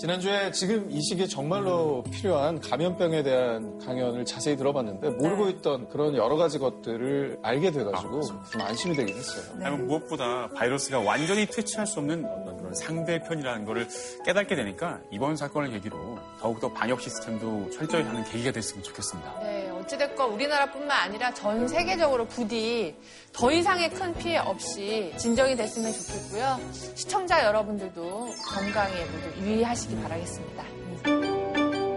[0.00, 5.50] 지난주에 지금 이 시기에 정말로 필요한 감염병에 대한 강연을 자세히 들어봤는데 모르고 네.
[5.50, 9.44] 있던 그런 여러 가지 것들을 알게 돼가지고 아, 좀 안심이 되긴 했어요.
[9.62, 13.86] 아니, 무엇보다 바이러스가 완전히 퇴치할 수 없는 어떤 그런 상대편이라는 거를
[14.24, 19.40] 깨닫게 되니까 이번 사건을 계기로 더욱더 방역 시스템도 철저히 하는 계기가 됐으면 좋겠습니다.
[19.40, 19.59] 네,
[19.90, 22.96] 어찌됐건 우리나라뿐만 아니라 전 세계적으로 부디
[23.32, 26.60] 더 이상의 큰 피해 없이 진정이 됐으면 좋겠고요.
[26.94, 30.62] 시청자 여러분들도 건강에 모두 유의하시기 바라겠습니다.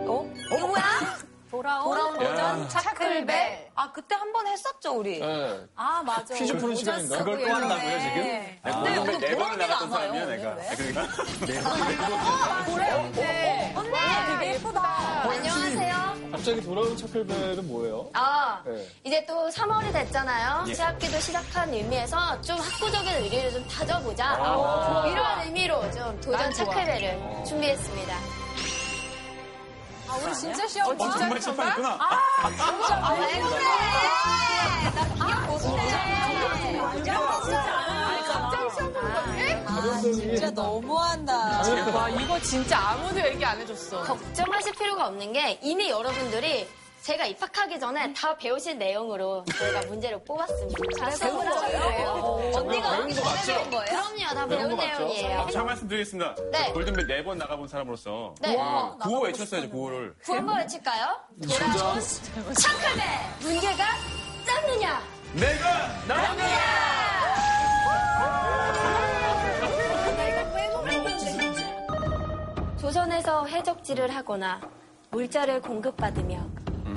[0.07, 0.33] 어?
[0.55, 0.83] 이거 뭐야?
[1.51, 3.69] 돌아온, 돌아온 버전 차클벨.
[3.75, 5.19] 아, 그때 한 번 했었죠, 우리.
[5.19, 5.59] 네.
[5.75, 6.33] 아, 맞아.
[6.33, 7.19] 퀴즈 푸는 시간인가?
[7.19, 8.15] 그걸 또 한다고요, 지금?
[8.23, 8.59] 네.
[8.63, 10.55] 내가 네, 오늘 네 번을 나갔던 사람이야, 내가.
[10.55, 10.67] 왜?
[11.63, 13.73] 아, 그러니까 네.
[13.75, 13.91] 언니,
[14.39, 14.81] 되게 예쁘다.
[15.29, 16.02] 안녕하세요.
[16.33, 18.09] 갑자기 돌아온 차클벨은 뭐예요?
[18.13, 18.87] 아, 네.
[19.03, 20.65] 이제 또 3월이 됐잖아요.
[20.67, 20.73] 예.
[20.73, 24.37] 새학기도 시작한 의미에서 좀 학구적인 의미를 좀 다져보자.
[24.39, 25.05] 아.
[25.07, 26.51] 이런 의미로 좀 도전.
[26.51, 28.15] 차크배를 준비했습니다.
[30.09, 31.97] 아, 우리 진짜 시험 어, 정말 실패했구나.
[31.99, 33.61] 아, 왜 그래?
[35.19, 35.67] 나 기억 못해.
[35.67, 37.55] 보는 건데?
[37.55, 37.72] 아,
[40.11, 41.61] 진짜 너무한다.
[41.93, 44.01] 와, 이거 진짜 아무도 얘기 안 해줬어.
[44.03, 46.67] 걱정하실 필요가 없는 게 이미 여러분들이
[47.03, 50.79] 제가 입학하기 전에 다 배우신 내용으로 저희가 문제를 뽑았습니다.
[50.99, 52.51] 다 배운 거예요?
[52.55, 53.53] 언니가 배운 거 맞죠?
[53.69, 53.85] 거예요?
[53.85, 54.75] 그럼요, 다 배운?
[54.77, 55.47] 내용이에요.
[55.51, 56.35] 잘 말씀드리겠습니다.
[56.51, 56.71] 네.
[56.71, 58.55] 골든벨 네 번 나가본 사람으로서 네.
[59.01, 60.15] 구호 외쳤어야죠, 구호를.
[60.23, 61.07] 구호 한번 외칠까요?
[61.41, 61.99] 돌아온
[62.53, 63.03] 차크배
[63.41, 63.83] 문제가
[64.45, 65.01] 짰느냐?
[65.33, 66.93] 내가 나옵니다!
[72.83, 74.59] 조선에서 해적질을 하거나
[75.09, 76.37] 물자를 공급받으며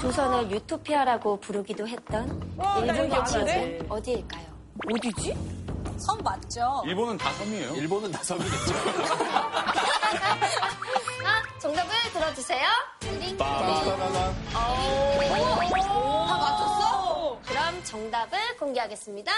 [0.01, 2.27] 조선을 유토피아라고 부르기도 했던
[2.83, 4.47] 일본의 지역은 어디일까요?
[4.93, 5.37] 어디지?
[5.99, 6.83] 섬 맞죠?
[6.87, 7.77] 일본은 다 섬이에요.
[7.77, 8.75] 일본은 나섬이겠죠.
[11.25, 12.67] 아, 정답을 들어주세요.
[13.39, 14.33] 빠바바바.
[16.27, 16.76] 다 맞췄어?
[17.45, 19.33] 그럼 정답을 공개하겠습니다.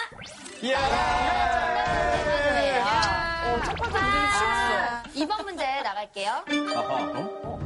[3.45, 5.27] 어, 첫 번째 쉬웠어.
[5.27, 6.45] 2번 문제 나갈게요.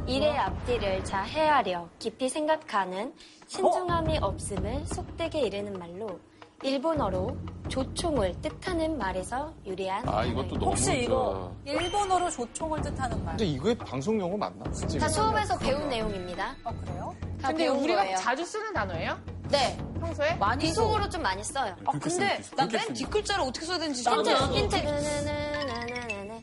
[0.07, 3.13] 일의 앞뒤를 잘 헤아려 깊이 생각하는
[3.47, 6.19] 신중함이 없음을 속되게 이르는 말로
[6.61, 7.35] 일본어로
[7.67, 10.49] 조총을 뜻하는 말에서 유래한 아, 이것도.
[10.55, 10.65] 너무.
[10.67, 13.35] 혹시 저- 이거 일본어로 조총을 뜻하는 말.
[13.37, 14.63] 근데 이거의 방송 용어 맞나?
[14.99, 16.55] 다 수업에서 배운 내용입니다.
[16.63, 17.15] 어, 그래요?
[17.41, 18.17] 다 근데 배운 우리가 거예요.
[18.17, 19.17] 자주 쓰는 단어예요?
[19.49, 20.35] 네, 평소에?
[20.35, 20.81] 많이 써.
[20.83, 21.75] 비속어로 좀 많이 써요.
[21.85, 22.93] 아, 근데 난 맨.
[22.93, 24.51] 뒷글자를 어떻게 써야 되는지 힌트, 모르겠어.
[24.53, 24.75] 힌트.
[24.75, 26.41] 느느느느느느느.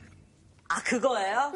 [0.69, 1.53] 아, 그거예요?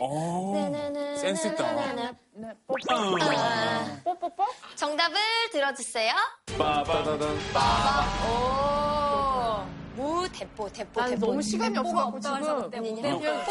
[0.00, 1.16] 오, 느느느.
[1.16, 2.14] 센스 있다.
[2.36, 2.76] 네, 뽀뽀.
[3.36, 4.44] 아, 뽀뽀뽀?
[4.74, 5.16] 정답을
[5.52, 6.12] 들어주세요.
[6.58, 7.28] 빠바다단.
[8.28, 9.64] 오.
[9.94, 11.26] 무, 대포, 대포, 난 대포.
[11.26, 12.62] 너무 시간이 없어갖고 없다 해서 지금.
[12.70, 13.10] 그때 아니냐?
[13.12, 13.44] 못 배운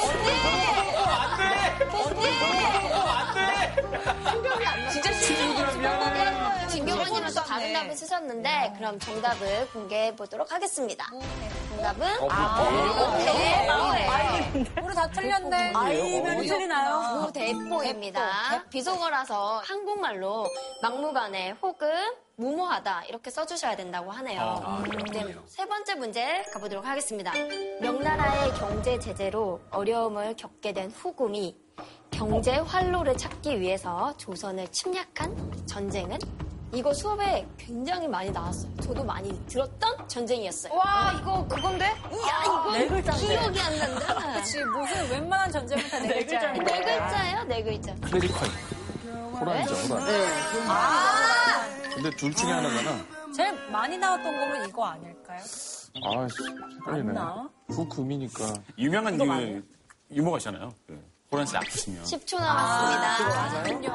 [4.91, 5.71] 진짜 신기하다.
[5.71, 6.42] 진경원님
[7.63, 7.73] 은또 네.
[7.73, 11.05] 답을 쓰셨는데 그럼 정답을 공개해 보도록 하겠습니다.
[11.69, 12.27] 정답은 어,
[13.13, 14.83] 무대포예요.
[14.83, 15.71] 우리 다 틀렸네.
[15.73, 17.21] 아이면 틀리나요?
[17.21, 18.65] 무대포입니다.
[18.69, 20.45] 비속어라서 한국말로
[20.81, 21.89] 막무가내 혹은
[22.35, 24.83] 무모하다 이렇게 써주셔야 된다고 하네요.
[25.13, 27.31] 네, 세 번째 문제 가보도록 하겠습니다.
[27.79, 31.55] 명나라의 경제 제재로 어려움을 겪게 된 후금이
[32.11, 36.17] 경제 활로를 찾기 위해서 조선을 침략한 전쟁은
[36.73, 38.71] 이거 수업에 굉장히 많이 나왔어요.
[38.77, 40.73] 저도 많이 들었던 전쟁이었어요.
[40.73, 41.85] 와, 이거 그건데?
[41.85, 43.01] 야, 이거 네.
[43.01, 44.33] 기억이 안 난다.
[44.41, 46.51] 그치, 무슨 웬만한 전쟁은 다 네 글자.
[46.51, 47.43] 네 글자예요?
[47.43, 47.95] 네 글자.
[47.95, 48.47] 클래리컬.
[49.39, 50.07] 호란이죠, 호란.
[50.67, 51.67] 아!
[51.93, 53.05] 근데 둘 중에 하나잖아.
[53.35, 55.39] 제일 많이 나왔던 거는 이거 아닐까요?
[55.39, 56.37] 아, 씨,
[56.81, 57.13] 헷갈리네.
[57.13, 57.49] 맞나?
[57.69, 58.53] 후금이니까.
[58.79, 59.61] 유명한 이거 그 맞아요?
[60.11, 60.73] 유머가 있잖아요.
[60.87, 62.03] 그 호란 씨 아프시면.
[62.03, 63.17] 10초 남았습니다.
[63.57, 63.91] 그거군요.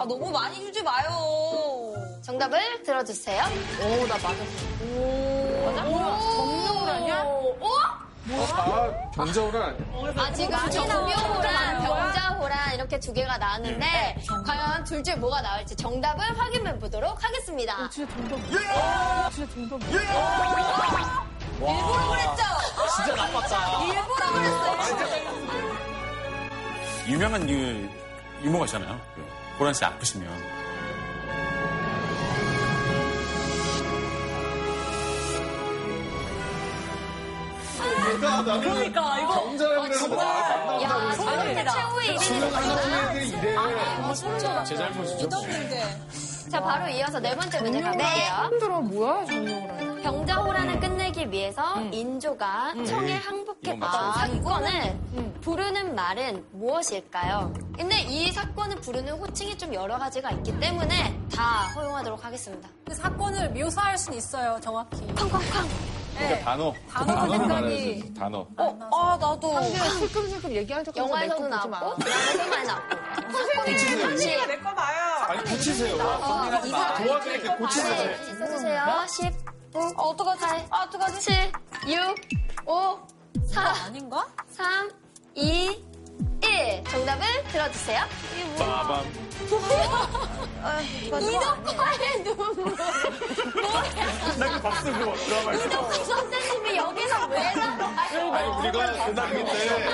[0.00, 1.92] 아, 너무 많이 주지 마요.
[2.22, 3.42] 정답을 들어주세요.
[3.82, 4.34] 오, 나 맞았어.
[4.84, 5.64] 오.
[5.66, 5.82] 맞아?
[5.82, 6.18] 뭐야?
[6.20, 7.24] 정명호라냐?
[7.24, 7.58] 오?
[8.56, 9.76] 아, 경자호란.
[10.16, 16.78] 아, 지금 정명호랑 병자호랑 이렇게 두 개가 나왔는데, 과연 둘 중에 뭐가 나올지 정답을 확인해
[16.78, 17.88] 보도록 하겠습니다.
[17.90, 18.36] 진짜 정답.
[19.32, 19.80] 진짜 정답.
[19.90, 20.06] 일부러
[22.10, 22.42] 그랬죠?
[22.94, 23.82] 진짜 나빴다.
[23.86, 25.53] 일부러 그랬어요.
[27.06, 27.90] 유명한 그
[28.42, 29.00] 유머가 있잖아요.
[29.14, 29.24] 그
[29.58, 30.28] 호란 씨 아프시면.
[38.20, 39.34] 나는 그러니까, 이거.
[39.34, 44.14] 경자라고 그래서 와, 야, 만나고 저렇게 최후의 1위는 유명한 애들이 이래.
[44.14, 45.24] 소리가 제 잘못이죠.
[45.26, 46.00] 믿었는데.
[46.50, 48.48] 자, 바로 이어서 네 번째 문제 가볼게요.
[48.50, 49.93] 힘들어, 뭐야, 정명호라냐?
[50.04, 53.80] 병자호란을 끝내기 위해서 인조가 청에 항복했던.
[54.12, 54.98] 사건을
[55.40, 57.50] 부르는 말은 무엇일까요?
[57.74, 62.68] 근데 이 사건을 부르는 호칭이 좀 여러 가지가 있기 때문에 다 허용하도록 하겠습니다.
[62.86, 65.06] 그 사건을 묘사할 수는 있어요, 정확히.
[65.14, 65.68] 쾅쾅쾅.
[66.18, 66.72] 그러니까 단어.
[66.92, 68.14] 단어가 단어를 생각이-.
[68.18, 68.46] 단어.
[68.58, 69.50] 어, 아, 나도.
[69.54, 72.96] 근데 슬금슬금 얘기한 적 영화에서도 나왔고 드라마에서 많이 나왔고.
[73.32, 75.04] 선생님 같이 내거 봐요.
[75.28, 75.96] 아니, 고치세요.
[75.96, 77.96] 도와드릴게 고치세요.
[77.96, 79.06] 네, 써주세요.
[79.08, 80.44] 10, 9, 어, 어떡하지?
[80.70, 81.20] 아, 어떡하지?
[81.20, 81.52] 7,
[81.88, 82.14] 6,
[82.64, 83.06] 5,
[83.44, 84.24] 4, 아닌가?
[84.48, 84.88] 3,
[85.34, 85.84] 2,
[86.54, 86.84] 1.
[86.84, 88.00] 정답을 들어주세요.
[88.58, 89.04] 빠밤.
[91.20, 92.74] 이덕화의 눈물.
[94.38, 95.66] 나그 박수 그거 드라마에서.
[95.66, 98.32] 이덕화 선생님이 여기서 왜 나와요?
[98.32, 99.88] 아니, 우리가 고등학교 때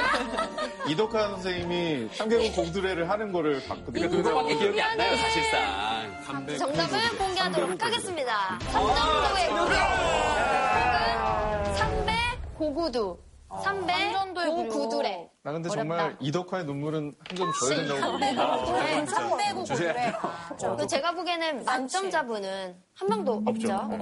[0.88, 4.08] 이덕화 선생님이 삼계공 공두레를 하는 거를 봤거든요.
[4.10, 5.16] 그거밖에 기억이 안 나요.
[5.16, 6.22] 사실상.
[6.58, 8.58] 정답을 공개하도록 하겠습니다.
[8.70, 9.48] 삼정도의.
[9.48, 9.74] 혹은
[11.74, 12.12] 삼배
[12.54, 13.18] 고구두.
[13.64, 14.10] 삼배
[14.70, 15.28] 고구두래.
[15.42, 15.80] 나 근데 어렵다.
[15.82, 19.06] 정말 이덕화의 눈물은 한 점 줘야 된다고 봅니다.
[19.06, 20.12] 삼배고 그래.
[20.78, 23.60] 그 제가 보기에는 만점자분은 한 명도 없죠.
[23.62, 24.00] 그다음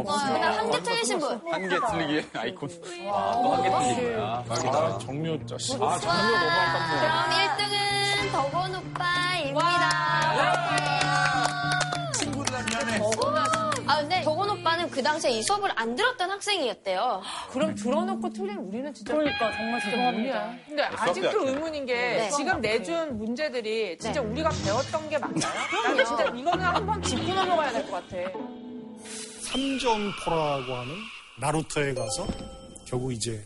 [0.58, 1.40] 한개 틀리신 분.
[1.50, 2.68] 한 개 틀리기 아이콘.
[2.68, 4.44] 또한개 틀린 거야.
[4.48, 5.80] 아, 정묘 자식.
[5.80, 7.00] 아, 와, 정묘 너무 아깝네요.
[7.00, 9.88] 그럼 1등은 덕원 오빠입니다.
[14.00, 17.22] 근데 덕원 오빠는 그 당시에 이 수업을 안 들었던 학생이었대요.
[17.50, 20.54] 그럼 들어놓고 틀린 우리는 진짜 그러니까, 정말 죄송합니다.
[20.66, 21.36] 근데 아직도 약해.
[21.38, 22.30] 의문인 게 네.
[22.30, 24.28] 지금 내준 문제들이 진짜 네.
[24.28, 25.52] 우리가 배웠던 게 맞나요?
[25.84, 28.16] 나는 진짜 이거는 한번 짚고 넘어가야 될 것 같아.
[29.40, 30.94] 삼정포라고 하는
[31.40, 32.26] 나루토에 가서
[32.86, 33.44] 결국 이제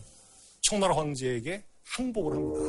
[0.61, 1.63] 청나라 황제에게
[1.95, 2.59] 항복을 합니다.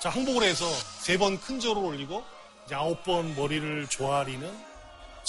[0.00, 0.64] 자, 항복을 해서
[1.00, 2.22] 세 번 큰 절을 올리고
[2.66, 4.69] 이제 아홉 번 머리를 조아리는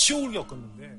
[0.01, 0.97] 치욕을 겪었는데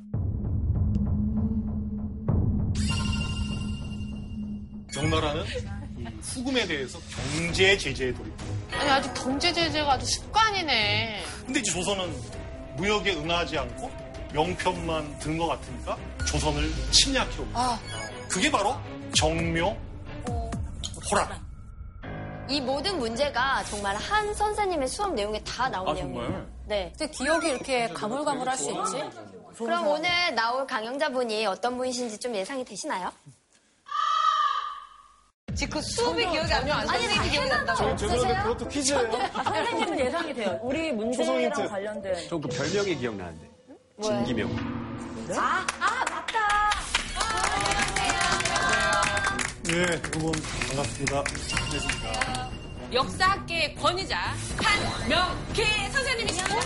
[4.94, 5.44] 명나라는
[5.98, 7.00] 이 후금에 대해서
[7.34, 8.78] 경제 제재에 돌입합니다.
[8.78, 11.24] 아니 아직 경제 제재가 아주 습관이네.
[11.46, 12.14] 근데 이제 조선은
[12.76, 13.90] 무역에 응하지 않고
[14.32, 17.80] 명편만 드는 것 같으니까 조선을 침략해 옵니다.
[18.28, 18.76] 그게 바로
[19.14, 19.76] 정묘
[21.10, 21.51] 호란.
[22.48, 26.22] 이 모든 문제가 정말 한 선생님의 수업 내용에 다 나온 아, 내용이에요.
[26.24, 26.46] 정말?
[26.66, 26.92] 네.
[26.98, 29.02] 근데 기억이 이렇게 가물가물할 수 있지?
[29.56, 33.10] 그럼 오늘 나올 강영자분이 어떤 분이신지 좀 예상이 되시나요?
[35.54, 36.78] 지금 그 수업이 기억이 안 나.
[36.78, 38.42] 아니, 다 해봐도 죄송한데 없으세요?
[38.42, 39.12] 그것도 퀴즈예요.
[39.44, 40.58] 선생님은 예상이 돼요.
[40.62, 41.68] 우리 문제랑 힌트.
[41.68, 42.28] 관련된.
[42.28, 43.50] 전그 별명이 기억나는데.
[44.02, 44.50] 진기명.
[49.68, 50.32] 예, 여러분
[50.68, 51.22] 반갑습니다.
[52.92, 54.18] 역사학계의 권위자
[54.62, 56.60] 한명기 선생님이십니다.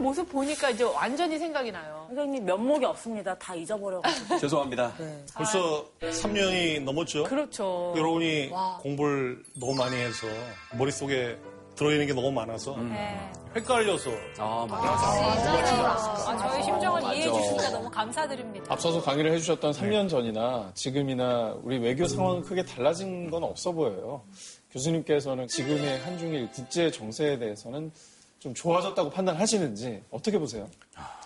[0.03, 2.05] 모습 보니까 이제 완전히 생각이 나요.
[2.09, 3.33] 선생님 면목이 없습니다.
[3.39, 4.37] 다 잊어버려가지고.
[4.39, 4.93] 죄송합니다.
[5.33, 7.23] 벌써 3년이 넘었죠?
[7.23, 7.93] 그렇죠.
[7.95, 8.51] 여러분이
[8.81, 10.27] 공부를 너무 많이 해서
[10.77, 11.37] 머릿속에
[11.75, 12.75] 들어있는 게 너무 많아서
[13.55, 14.87] 헷갈려서 아, 맞아.
[14.87, 18.65] 아, 저희 심정을 이해해 주시니까 너무 감사드립니다.
[18.73, 24.23] 앞서서 강의를 해주셨던 3년 전이나 지금이나 우리 외교 상황은 크게 달라진 건 없어 보여요.
[24.71, 27.91] 교수님께서는 지금의 한중일 국제 정세에 대해서는
[28.43, 30.69] 좀 좋아졌다고 판단하시는지 어떻게 보세요?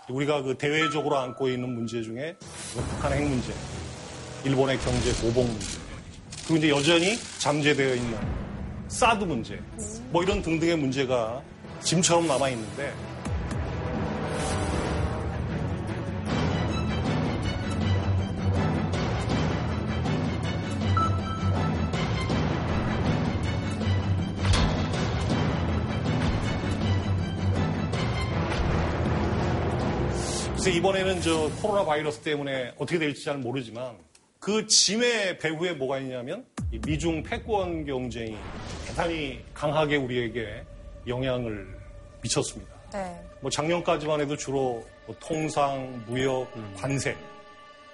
[0.08, 2.36] 우리가 그 대외적으로 안고 있는 문제 중에
[2.92, 3.52] 북한 핵 문제,
[4.46, 5.80] 일본의 경제 보복 문제,
[6.48, 8.20] 그리고 이제 여전히 잠재되어 있는
[8.88, 9.60] 사드 문제,
[10.12, 11.42] 뭐 이런 등등의 문제가
[11.82, 12.94] 짐처럼 남아 있는데
[30.68, 33.96] 그래서 이번에는 저 코로나 바이러스 때문에 어떻게 될지 잘 모르지만
[34.38, 38.36] 그 짐의 배후에 뭐가 있냐면 이 미중 패권 경쟁이
[38.86, 40.66] 대단히 강하게 우리에게
[41.08, 41.66] 영향을
[42.22, 42.76] 미쳤습니다.
[42.92, 43.18] 네.
[43.40, 47.16] 뭐 작년까지만 해도 주로 뭐 통상, 무역, 관세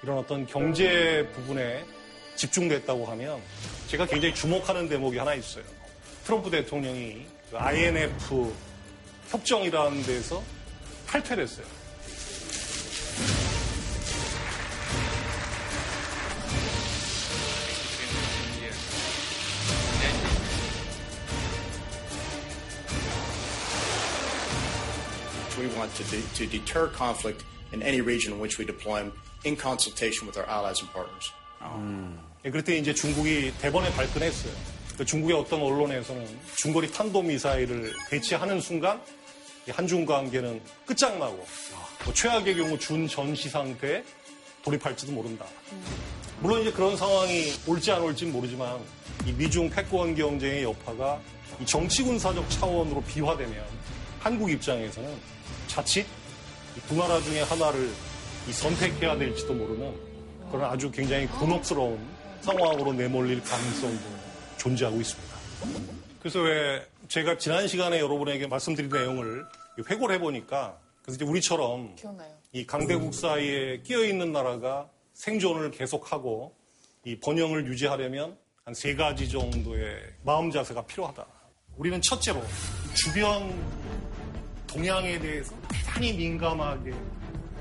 [0.02, 1.86] 이런 어떤 경제 부분에
[2.36, 3.40] 집중됐다고 하면
[3.86, 5.64] 제가 굉장히 주목하는 대목이 하나 있어요.
[6.24, 8.52] 트럼프 대통령이 그 INF
[9.30, 10.42] 협정이라는 데서
[11.06, 11.68] 탈퇴를 했어요.
[25.84, 29.12] Want to, de- to deter conflict in any region in which we deploy them
[29.44, 31.32] in consultation with our allies and partners.
[32.46, 34.54] 예, 그랬더니 이제 중국이 대번에 발끈했어요.
[34.98, 39.02] 그 중국의 어떤 언론에서는 중거리 탄도미사일을 배치하는 순간
[39.68, 41.46] 이 한중 관계는 끝장나고
[42.04, 44.04] 뭐 최악의 경우 준전시 상태에
[44.64, 45.46] 돌입할지도 모른다.
[46.40, 48.80] 물론 이제 그런 상황이 올지 안 올지는 모르지만
[49.26, 51.20] 이 미중 패권 경쟁의 여파가
[51.62, 53.64] 이 정치 군사적 차원으로 비화되면
[54.20, 55.18] 한국 입장에서는
[55.68, 56.06] 자칫
[56.78, 57.90] 이두 나라 중에 하나를
[58.48, 59.94] 이 선택해야 될지도 모르는
[60.52, 62.00] 그런 아주 굉장히 곤혹스러운
[62.42, 64.04] 상황으로 내몰릴 가능성도
[64.58, 65.34] 존재하고 있습니다.
[66.20, 69.46] 그래서 왜 제가 지난 시간에 여러분에게 말씀드린 내용을
[69.90, 72.32] 회고를 해보니까 그래서 이제 우리처럼 기억나요?
[72.54, 76.56] 이 강대국 사이에 끼어 있는 나라가 생존을 계속하고
[77.06, 81.26] 이 번영을 유지하려면 한 세 가지 정도의 마음 자세가 필요하다.
[81.76, 82.42] 우리는 첫째로
[82.96, 83.54] 주변
[84.68, 86.94] 동향에 대해서 대단히 민감하게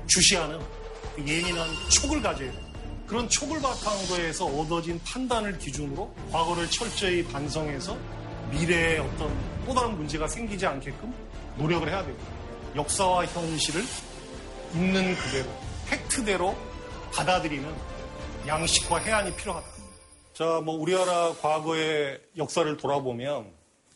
[0.07, 0.59] 주시하는
[1.15, 2.63] 그 예민한 촉을 가져야 돼요.
[3.05, 7.97] 그런 촉을 바탕으로 해서 얻어진 판단을 기준으로 과거를 철저히 반성해서
[8.51, 11.13] 미래에 어떤 또 다른 문제가 생기지 않게끔
[11.57, 12.17] 노력을 해야 되고
[12.75, 13.83] 역사와 현실을
[14.73, 15.49] 있는 그대로
[15.87, 16.55] 팩트대로
[17.13, 17.73] 받아들이는
[18.47, 19.67] 양식과 해안이 필요하다.
[20.33, 23.51] 자, 뭐 우리나라 과거의 역사를 돌아보면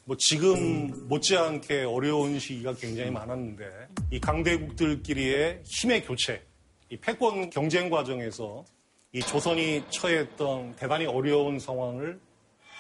[0.05, 3.65] 뭐 지금 못지않게 어려운 시기가 굉장히 많았는데
[4.11, 6.45] 이 강대국들끼리의 힘의 교체,
[6.89, 8.63] 이 패권 경쟁 과정에서
[9.11, 12.19] 이 조선이 처했던 대단히 어려운 상황을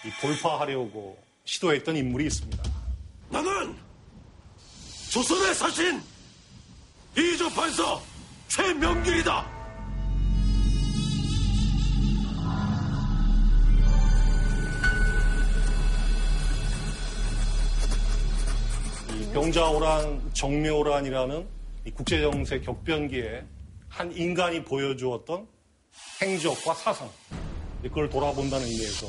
[0.05, 2.63] 이 돌파하려고 시도했던 인물이 있습니다.
[3.29, 3.75] 나는
[5.09, 6.01] 조선의 사신
[7.17, 8.01] 이조 판서
[8.49, 9.57] 최명길이다.
[19.13, 21.47] 이 병자호란, 정묘호란이라는
[21.85, 23.43] 이 국제정세 격변기에
[23.87, 25.47] 한 인간이 보여주었던
[26.21, 27.09] 행적과 사상,
[27.81, 29.07] 그걸 돌아본다는 의미에서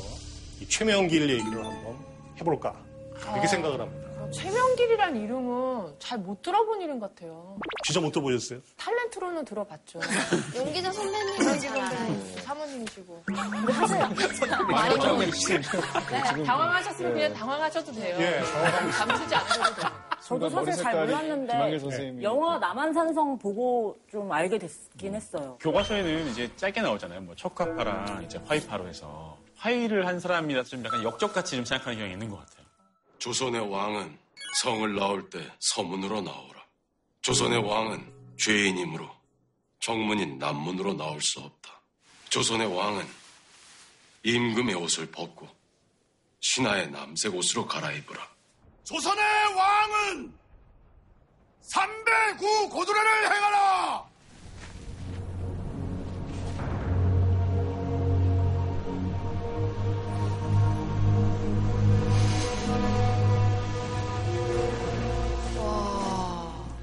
[0.61, 1.97] 이 최명길 얘기를 한번
[2.39, 2.75] 해볼까
[3.11, 3.47] 이렇게 아.
[3.47, 4.08] 생각을 합니다.
[4.31, 7.57] 최명길이란 이름은 잘 못 들어본 이름 같아요.
[7.85, 8.59] 진짜 못 들어보셨어요?
[8.77, 9.99] 탤런트로는 들어봤죠.
[10.55, 12.21] 용기자 선배님은 용기자 잘 알아요.
[12.43, 13.23] 사모님이시고.
[14.69, 18.17] 많이 네, 당황하셨으면 그냥 당황하셔도 돼요.
[18.19, 18.41] 예,
[18.91, 19.91] 감추지 않으셔도 돼요.
[20.21, 25.57] 저도 사실 잘 몰랐는데 영화 남한산성 보고 좀 알게 됐긴 했어요.
[25.61, 27.21] 교과서에는 이제 짧게 나오잖아요.
[27.21, 32.29] 뭐 척화파랑 이제 화이파로 해서 화의를 한 사람이라 좀 약간 역적같이 좀 생각하는 경향이 있는
[32.29, 32.58] 것 같아요.
[33.19, 34.17] 조선의 왕은
[34.61, 36.65] 성을 나올 때 서문으로 나오라.
[37.21, 39.09] 조선의 왕은 죄인이므로
[39.81, 41.81] 정문인 남문으로 나올 수 없다.
[42.29, 43.05] 조선의 왕은
[44.23, 45.49] 임금의 옷을 벗고
[46.39, 48.27] 신하의 남색 옷으로 갈아입으라.
[48.85, 49.23] 조선의
[49.53, 50.33] 왕은
[51.61, 53.68] 삼배구 고두례를 행하라.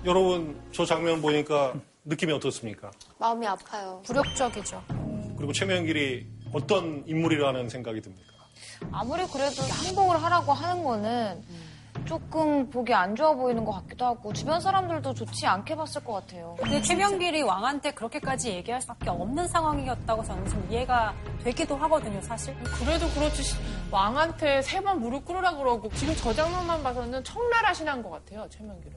[0.07, 2.93] 여러분 저 장면 보니까 느낌이 어떻습니까?
[3.19, 4.01] 마음이 아파요.
[4.07, 4.81] 굴욕적이죠.
[5.37, 8.23] 그리고 최명길이 어떤 인물이라는 생각이 듭니까?
[8.93, 11.43] 아무리 그래도 항복을 하라고 하는 거는
[12.07, 16.57] 조금 보기 안 좋아 보이는 것 같기도 하고 주변 사람들도 좋지 않게 봤을 것 같아요.
[16.59, 22.55] 근데 최명길이 왕한테 그렇게까지 얘기할 수밖에 없는 상황이었다고 저는 좀 이해가 되기도 하거든요, 사실.
[22.63, 23.57] 그래도 그렇지 시-
[23.91, 28.97] 왕한테 세 번 무릎 꿇으라 그러고 지금 저 장면만 봐서는 청나라신한 것 같아요 최명길은.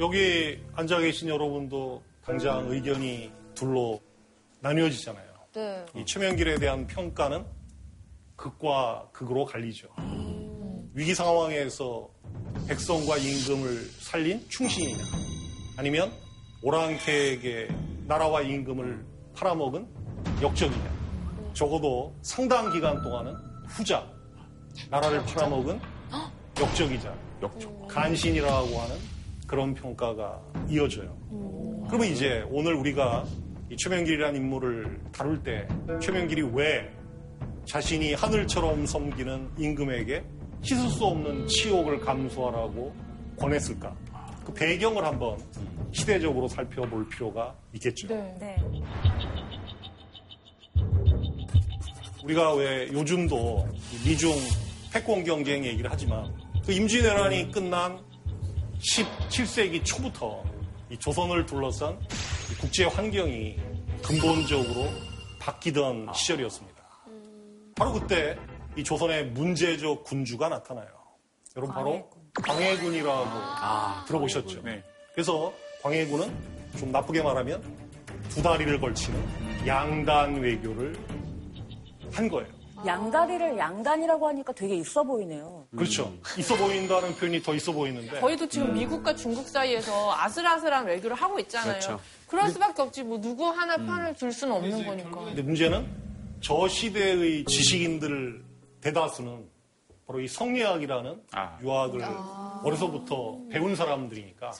[0.00, 4.00] 여기 앉아 계신 여러분도 당장 의견이 둘로
[4.60, 5.30] 나뉘어지잖아요.
[5.54, 5.84] 네.
[5.94, 7.44] 이 최명길에 대한 평가는
[8.36, 9.88] 극과 극으로 갈리죠.
[10.92, 12.08] 위기 상황에서
[12.70, 15.02] 백성과 임금을 살린 충신이냐,
[15.76, 16.12] 아니면
[16.62, 17.66] 오랑캐에게
[18.06, 19.88] 나라와 임금을 팔아먹은
[20.40, 21.00] 역적이냐.
[21.52, 23.34] 적어도 상당 기간 동안은
[23.66, 24.08] 후자,
[24.88, 25.80] 나라를 팔아먹은
[26.60, 27.12] 역적이자
[27.42, 27.88] 역적.
[27.88, 28.96] 간신이라고 하는
[29.48, 31.18] 그런 평가가 이어져요.
[31.88, 33.24] 그러면 이제 오늘 우리가
[33.68, 35.66] 이 최명길이라는 인물을 다룰 때
[36.00, 36.88] 최명길이 왜
[37.64, 40.22] 자신이 하늘처럼 섬기는 임금에게
[40.62, 42.94] 씻을 수 없는 치욕을 감수하라고
[43.38, 43.94] 권했을까?
[44.44, 45.38] 그 배경을 한번
[45.92, 48.08] 시대적으로 살펴볼 필요가 있겠죠.
[48.08, 48.56] 네.
[52.22, 54.32] 우리가 왜 요즘도 이 미중
[54.92, 56.32] 패권 경쟁 얘기를 하지만
[56.64, 57.98] 그 임진왜란이 끝난
[58.78, 60.44] 17세기 초부터
[60.90, 61.98] 이 조선을 둘러싼
[62.50, 63.56] 이 국제 환경이
[64.02, 64.88] 근본적으로
[65.38, 66.80] 바뀌던 시절이었습니다.
[67.76, 68.36] 바로 그때
[68.80, 70.88] 이 조선의 문제적 군주가 나타나요.
[71.54, 72.10] 여러분 바로
[72.42, 73.26] 광해군이라고
[74.06, 74.62] 들어보셨죠?
[74.62, 74.82] 네.
[75.12, 76.34] 그래서 광해군은
[76.78, 77.62] 좀 나쁘게 말하면
[78.30, 80.96] 두 다리를 걸치는 양단 외교를
[82.10, 82.48] 한 거예요.
[82.86, 85.66] 양다리를 양단이라고 하니까 되게 있어 보이네요.
[85.76, 86.14] 그렇죠.
[86.38, 91.72] 있어 보인다는 표현이 더 있어 보이는데 저희도 지금 미국과 중국 사이에서 아슬아슬한 외교를 하고 있잖아요.
[91.72, 92.00] 그렇죠.
[92.26, 93.02] 그럴 수밖에 없지.
[93.02, 95.24] 뭐 누구 하나 편을 들 수는 없는 거니까.
[95.24, 95.86] 근데 문제는
[96.40, 98.48] 저 시대의 지식인들
[98.80, 99.48] 대다수는
[100.06, 101.22] 바로 이 성리학이라는
[101.62, 102.02] 유학을
[102.64, 104.52] 어려서부터 배운 사람들이니까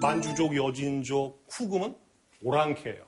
[0.00, 1.94] 만주족, 여진족, 후금은
[2.42, 3.06] 오랑캐예요.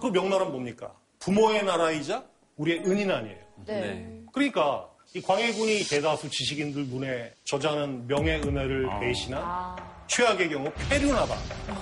[0.00, 0.94] 그 명나라는 뭡니까?
[1.18, 2.24] 부모의 나라이자
[2.56, 3.38] 우리의 은인 아니에요.
[3.66, 4.22] 네.
[4.32, 9.76] 그러니까 이 광해군이 대다수 지식인들 눈에 저자는 명예 은혜를 배신한
[10.06, 11.34] 최악의 경우 폐륜하다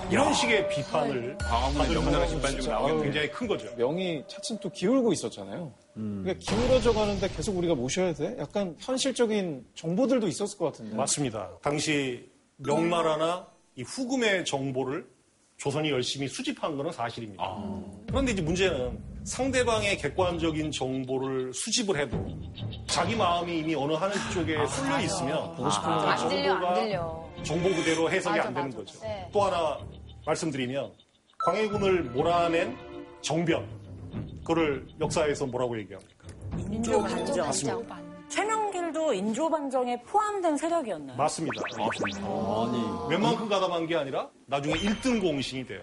[0.09, 3.03] 이런 식의 비판을 광화문에 받을 명나라 들고 진짜 나오겠네.
[3.03, 3.75] 굉장히 큰 거죠.
[3.75, 5.73] 명이 차츰 또 기울고 있었잖아요.
[5.93, 8.35] 그러니까 기울어져 가는데 계속 우리가 모셔야 돼?
[8.39, 10.95] 약간 현실적인 정보들도 있었을 것 같은데.
[10.95, 11.49] 맞습니다.
[11.61, 15.05] 당시 명나라나 이 후금의 정보를
[15.57, 17.43] 조선이 열심히 수집한 것은 사실입니다.
[18.07, 22.17] 그런데 이제 문제는 상대방의 객관적인 정보를 수집을 해도
[22.87, 27.29] 자기 마음이 이미 어느 한 쪽에 쏠려 있으면 보고 싶은 안 들려, 안 들려.
[27.43, 28.77] 정보 그대로 해석이 맞아, 안 되는 맞아.
[28.79, 28.99] 거죠.
[29.01, 29.29] 네.
[29.31, 29.77] 또 하나
[30.25, 30.91] 말씀드리면
[31.45, 32.75] 광해군을 몰아낸
[33.21, 33.67] 정변
[34.51, 36.27] 그거를 역사에서 뭐라고 얘기합니까?
[36.57, 37.45] 인조 반정.
[37.45, 38.01] 맞습니다.
[38.27, 41.17] 최명길도 인조 반정에 포함된 세력이었나요?
[41.17, 41.61] 맞습니다.
[43.09, 45.81] 웬만큼 가담한 게 아니라 나중에 1등 공신이 돼요.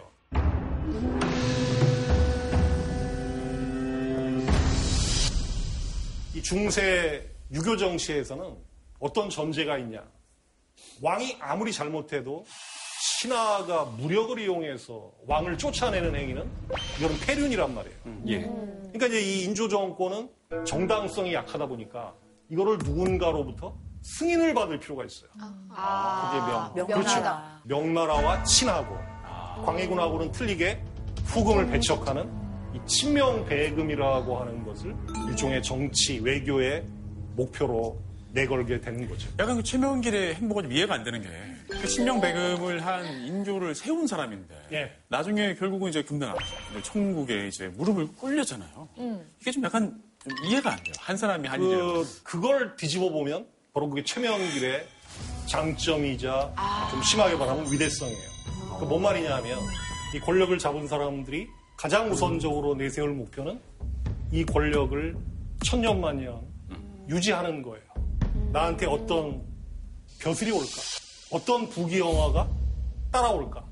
[6.35, 8.55] 이 중세 유교 정치에서는
[9.01, 10.03] 어떤 전제가 있냐.
[11.03, 12.45] 왕이 아무리 잘못해도
[13.01, 16.51] 신하가 무력을 이용해서 왕을 쫓아내는 행위는
[16.99, 17.97] 이건 폐륜이란 말이에요.
[18.27, 18.41] 예.
[18.41, 20.29] 그러니까 이제 이 인조 정권은
[20.65, 22.15] 정당성이 약하다 보니까
[22.51, 25.31] 이거를 누군가로부터 승인을 받을 필요가 있어요.
[25.71, 26.73] 아.
[26.75, 27.61] 그게 명, 명나라.
[27.63, 27.83] 그렇죠.
[27.83, 28.97] 명나라와 친하고
[29.65, 30.83] 광해군하고는 틀리게
[31.27, 32.31] 후금을 배척하는
[32.75, 34.95] 이 친명 배금이라고 하는 것을
[35.29, 36.85] 일종의 정치 외교의
[37.37, 37.99] 목표로
[38.33, 39.29] 내걸게 되는 거죠.
[39.39, 44.07] 약간 그 최명길의 행보가 좀 이해가 안 되는 게, 그 신명 배금을 한 인조를 세운
[44.07, 44.93] 사람인데, 예.
[45.09, 46.35] 나중에 결국은 이제 금나라,
[46.71, 48.89] 이제 천국에 이제 무릎을 꿇렸잖아요.
[49.41, 50.95] 이게 좀 약간 좀 이해가 안 돼요.
[50.99, 51.61] 한 사람이 한.
[51.61, 54.87] 그, 그걸 뒤집어 보면 바로 그게 최명길의
[55.47, 56.55] 장점이자
[56.91, 58.29] 좀 심하게 말하면 위대성이에요.
[58.81, 59.59] 그뭔 말이냐 하면
[60.15, 63.61] 이 권력을 잡은 사람들이 가장 우선적으로 내세울 목표는
[64.33, 65.17] 이 권력을
[65.65, 66.43] 천년만년
[67.09, 67.85] 유지하는 거예요.
[68.53, 69.43] 나한테 어떤
[70.21, 70.67] 벼슬이 올까?
[71.31, 72.49] 어떤 부귀 영화가
[73.13, 73.65] 따라올까?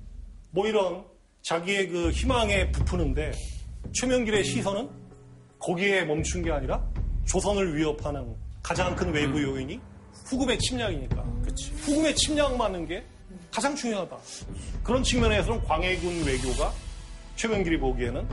[0.50, 1.04] 뭐 이런
[1.42, 3.32] 자기의 그 희망에 부푸는데
[3.94, 4.88] 최명길의 시선은
[5.58, 6.82] 거기에 멈춘 게 아니라
[7.26, 9.80] 조선을 위협하는 가장 큰 외부 요인이
[10.26, 11.22] 후금의 침략이니까.
[11.82, 13.04] 후금의 침략 막는 게
[13.50, 14.16] 가장 중요하다.
[14.82, 16.72] 그런 측면에서는 광해군 외교가
[17.36, 18.28] 최명길이 보기에는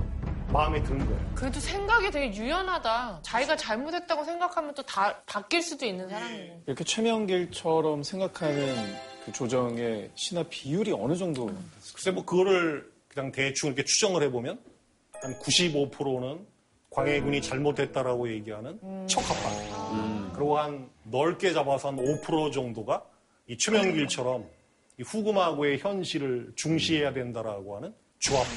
[0.52, 1.32] 마음에 드는 거예요.
[1.36, 3.22] 그래도 생각이 되게 유연하다.
[3.24, 6.64] 자기가 잘못했다고 생각하면 또 다 바뀔 수도 있는 사람이고.
[6.68, 11.50] 이렇게 최명길처럼 생각하는 그 조정의 신화 비율이 어느 정도?
[11.94, 14.60] 글쎄 뭐 그거를 그냥 대충 이렇게 추정을 해보면
[15.14, 16.46] 한 95%는
[16.90, 20.32] 광해군이 잘못했다라고 얘기하는 척합파.
[20.34, 23.04] 그리고 한 넓게 잡아서 한 5% 정도가
[23.48, 24.46] 이 최명길처럼
[25.00, 28.48] 이 후금하고의 현실을 중시해야 된다라고 하는 주화파.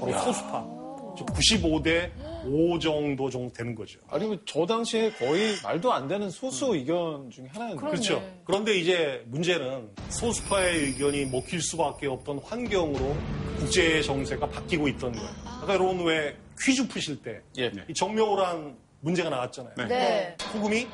[0.00, 0.82] 바로 소수파.
[1.16, 2.10] 95대
[2.44, 3.98] 5 정도 정도 되는 거죠.
[4.08, 7.90] 아니, 뭐저 당시에 거의 말도 안 되는 소수 의견 중에 하나였는데.
[7.90, 8.22] 그렇죠.
[8.44, 13.16] 그런데 이제 문제는 소수파의 의견이 먹힐 수밖에 없던 환경으로
[13.58, 15.28] 국제 정세가 바뀌고 있던 거예요.
[15.44, 19.74] 아까 여러분 왜 퀴즈 푸실 때이 정명호란 문제가 나왔잖아요.
[19.88, 20.36] 네.
[20.40, 20.86] 후금이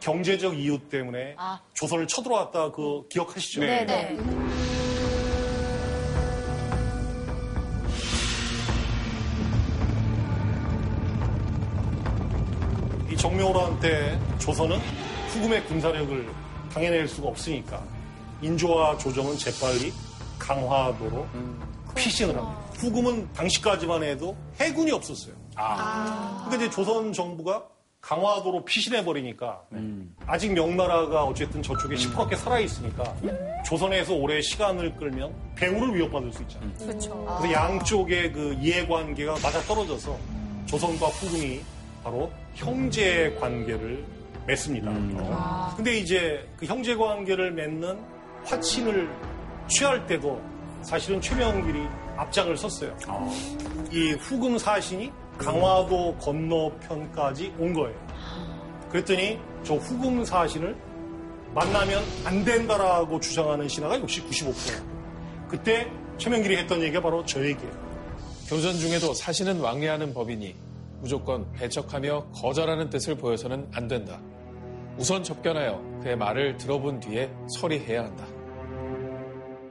[0.00, 1.60] 경제적 이유 때문에 아.
[1.74, 3.60] 조선을 쳐들어왔다 그 기억하시죠?
[3.60, 4.16] 네, 네.
[13.20, 14.78] 정명호란때 조선은
[15.28, 16.26] 후금의 군사력을
[16.72, 17.82] 당해낼 수가 없으니까
[18.40, 19.92] 인조와 조정은 재빨리
[20.38, 21.26] 강화도로
[21.94, 22.58] 피신을 합니다.
[22.78, 25.34] 후금은 당시까지만 해도 해군이 없었어요.
[26.44, 27.62] 근데 이제 조선 정부가
[28.00, 29.64] 강화도로 피신해 버리니까
[30.26, 33.14] 아직 명나라가 어쨌든 저쪽에 시퍼렇게 살아 있으니까
[33.66, 36.72] 조선에서 오래 시간을 끌면 배후를 위협받을 수 있잖아요.
[36.78, 37.38] 그렇죠.
[37.38, 40.16] 그래서 양쪽의 그 이해관계가 맞아 떨어져서
[40.64, 41.60] 조선과 후금이
[42.02, 44.04] 바로 형제 관계를
[44.46, 44.90] 맺습니다.
[44.92, 45.74] 어.
[45.76, 47.98] 근데 이제 그 형제 관계를 맺는
[48.44, 49.08] 화친을
[49.68, 50.40] 취할 때도
[50.82, 51.86] 사실은 최명길이
[52.16, 52.96] 앞장을 섰어요.
[53.92, 57.96] 이 후금 사신이 강화도 건너편까지 온 거예요.
[58.90, 60.76] 그랬더니 저 후금 사신을
[61.54, 64.82] 만나면 안 된다라고 주장하는 신하가 역시 95%.
[65.48, 67.72] 그때 최명길이 했던 얘기가 바로 저 얘기예요.
[68.48, 70.69] 교전 중에도 사신은 왕래하는 법이니
[71.00, 74.20] 무조건 배척하며 거절하는 뜻을 보여서는 안 된다.
[74.96, 78.26] 우선 접견하여 그의 말을 들어본 뒤에 서리해야 한다.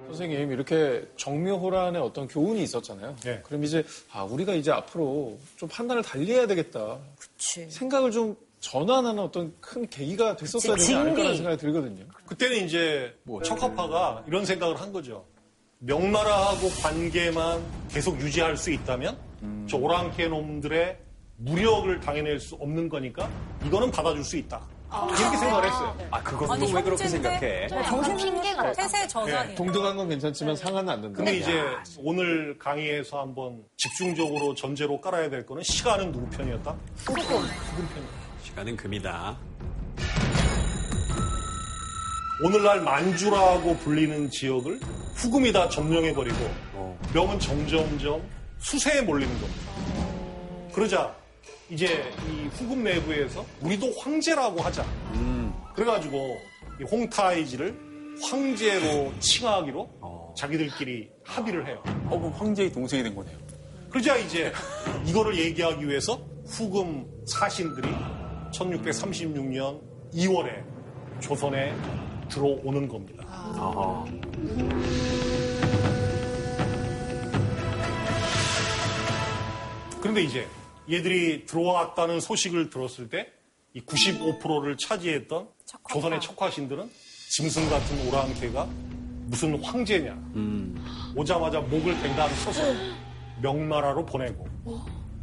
[0.08, 3.16] 선생님 이렇게 정묘호란의 어떤 교훈이 있었잖아요.
[3.28, 3.42] 예.
[3.44, 6.98] 그럼 이제 아 우리가 이제 앞으로 좀 판단을 달리해야 되겠다.
[7.38, 12.06] 생각을 좀 전환하는 어떤 큰 계기가 됐었어야 되지 않을까라는 생각이 들거든요.
[12.26, 13.16] 그때는 이제
[13.46, 15.26] 척화파가 이런 생각을 한 거죠.
[15.78, 19.18] 명나라하고 관계만 계속 유지할 수 있다면
[19.70, 20.98] 저 오랑캐 놈들의
[21.40, 23.30] 무력을 당해낼 수 없는 거니까
[23.66, 24.62] 이거는 받아줄 수 있다.
[24.92, 25.98] 이렇게 생각을 했어요.
[26.10, 27.68] 아, 그것도 아니, 왜 그렇게 생각해?
[27.72, 28.72] 약간 핑계 같다.
[28.74, 29.54] 태세 전환이.
[29.56, 31.16] 동등한 건 괜찮지만 상하는 안 된다.
[31.18, 31.62] 근데 이제
[32.00, 36.76] 오늘 강의에서 한번 집중적으로 전제로 깔아야 될 거는 시간은 누구 편이었다?
[36.98, 37.22] 후금.
[37.22, 38.14] 후금 편이었다.
[38.44, 39.38] 시간은 금이다.
[42.44, 44.80] 오늘날 만주라고 불리는 지역을
[45.16, 46.38] 후금이 다 점령해버리고
[47.14, 48.24] 명은 점점점
[48.58, 49.72] 수세에 몰리는 겁니다.
[50.74, 51.19] 그러자
[51.70, 54.86] 이제 이 후금 내부에서 우리도 황제라고 하자.
[55.76, 56.38] 그래가지고
[56.82, 57.78] 이 홍타이지를
[58.24, 61.84] 황제로 칭하기로 자기들끼리 합의를 해요.
[62.10, 63.38] 어, 그럼 황제의 동생이 된 거네요.
[63.90, 64.52] 그러자 이제
[65.06, 67.88] 이거를 얘기하기 위해서 후금 사신들이
[68.52, 69.80] 1636년
[70.14, 70.64] 2월에
[71.22, 71.76] 조선에
[72.30, 73.26] 들어오는 겁니다.
[80.02, 80.48] 그런데 이제
[80.90, 83.32] 얘들이 들어왔다는 소식을 들었을 때
[83.76, 85.48] 이 95%를 차지했던
[85.92, 86.90] 조선의 척화신들은
[87.30, 88.68] 짐승 같은 오랑캐가
[89.28, 90.18] 무슨 황제냐
[91.16, 92.62] 오자마자 목을 댕강 쳐서
[93.44, 94.48] 명나라로 보내고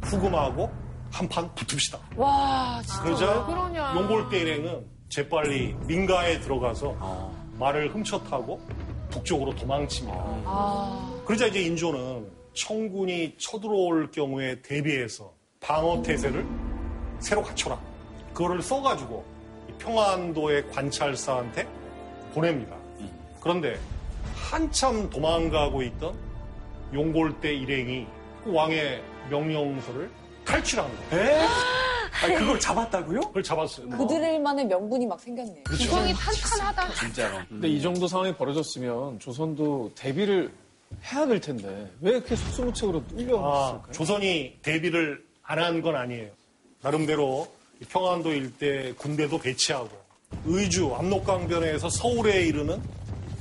[0.01, 0.71] 후금하고
[1.11, 1.99] 한판 붙읍시다.
[2.15, 3.93] 와, 진짜 왜 그러자 그러냐.
[3.95, 8.61] 용골대 일행은 재빨리 민가에 들어가서 말을 훔쳐 타고
[9.09, 10.17] 북쪽으로 도망칩니다.
[10.45, 16.45] 아, 그러자 이제 인조는 청군이 쳐들어올 경우에 대비해서 방어 태세를
[17.19, 17.79] 새로 갖춰라.
[18.33, 19.25] 그거를 써가지고
[19.69, 21.67] 이 평안도의 관찰사한테
[22.33, 22.75] 보냅니다.
[23.41, 23.79] 그런데
[24.35, 26.15] 한참 도망가고 있던
[26.93, 28.05] 용골대 일행이
[28.43, 30.09] 그 왕의 명령서를
[30.45, 31.47] 탈취한 거예요.
[32.23, 33.19] 아니, 그걸 잡았다고요?
[33.21, 33.89] 그걸 잡았어요.
[33.89, 35.63] 그들만의 명분이 막 생겼네.
[35.63, 36.93] 구성이 탄탄하다.
[36.93, 37.37] 진짜로.
[37.49, 40.51] 근데 이 정도 상황이 벌어졌으면 조선도 대비를
[41.11, 43.81] 해야 될 텐데 왜 이렇게 속수무책으로 아, 뚫렸을까요?
[43.91, 46.29] 조선이 대비를 안 한 건 아니에요.
[46.81, 47.47] 나름대로
[47.81, 49.89] 이 평안도 일대 군대도 배치하고
[50.45, 52.81] 의주 압록강변에서 서울에 이르는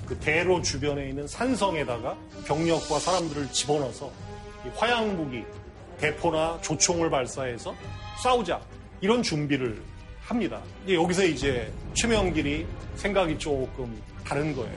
[0.07, 2.17] 그 대로 주변에 있는 산성에다가
[2.47, 4.11] 병력과 사람들을 집어넣어서
[4.65, 5.43] 이 화양 무기,
[5.99, 7.75] 대포나 조총을 발사해서
[8.23, 8.61] 싸우자
[9.01, 9.83] 이런 준비를
[10.23, 10.61] 합니다.
[10.89, 12.67] 여기서 이제 최명길이
[12.97, 14.77] 생각이 조금 다른 거예요.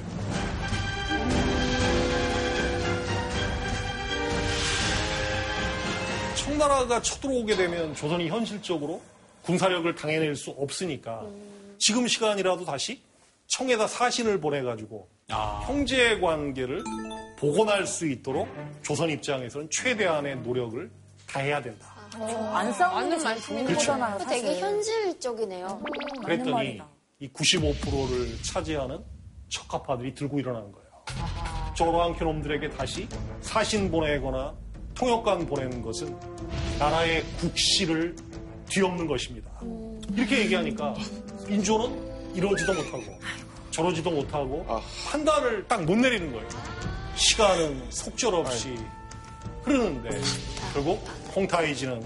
[6.60, 9.02] 나라가 쳐들어오게 되면 조선이 현실적으로
[9.44, 11.26] 군사력을 당해낼 수 없으니까
[11.78, 13.02] 지금 시간이라도 다시
[13.48, 15.08] 청에다 사신을 보내가지고
[15.66, 16.84] 형제 관계를
[17.38, 18.48] 복원할 수 있도록
[18.82, 20.92] 조선 입장에서는 최대한의 노력을
[21.28, 21.96] 다해야 된다.
[22.54, 23.92] 안 싸우는 게 제일 좋은 그렇죠.
[23.94, 24.42] 거잖아요, 사실.
[24.42, 25.84] 되게 현실적이네요.
[26.24, 26.88] 그랬더니 말이다.
[27.20, 29.00] 이 95%를 차지하는
[29.50, 30.90] 척화파들이 들고 일어나는 거예요.
[31.76, 33.08] 저러한 놈들에게 다시
[33.42, 34.54] 사신 보내거나
[35.00, 36.14] 통역관 보내는 것은
[36.78, 38.14] 나라의 국시를
[38.68, 39.50] 뒤엎는 것입니다.
[40.14, 40.94] 이렇게 얘기하니까
[41.48, 43.04] 인조는 이러지도 못하고
[43.72, 44.66] 저러지도 못하고
[45.08, 46.48] 판단을 딱 못 내리는 거예요.
[47.16, 48.76] 시간은 속절없이
[49.64, 50.22] 흐르는데
[50.74, 51.02] 결국
[51.34, 52.04] 홍타이지는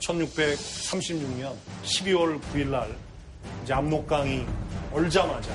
[0.00, 2.94] 1636년 12월 9일 날
[3.64, 4.44] 이제 압록강이
[4.92, 5.50] 얼자마자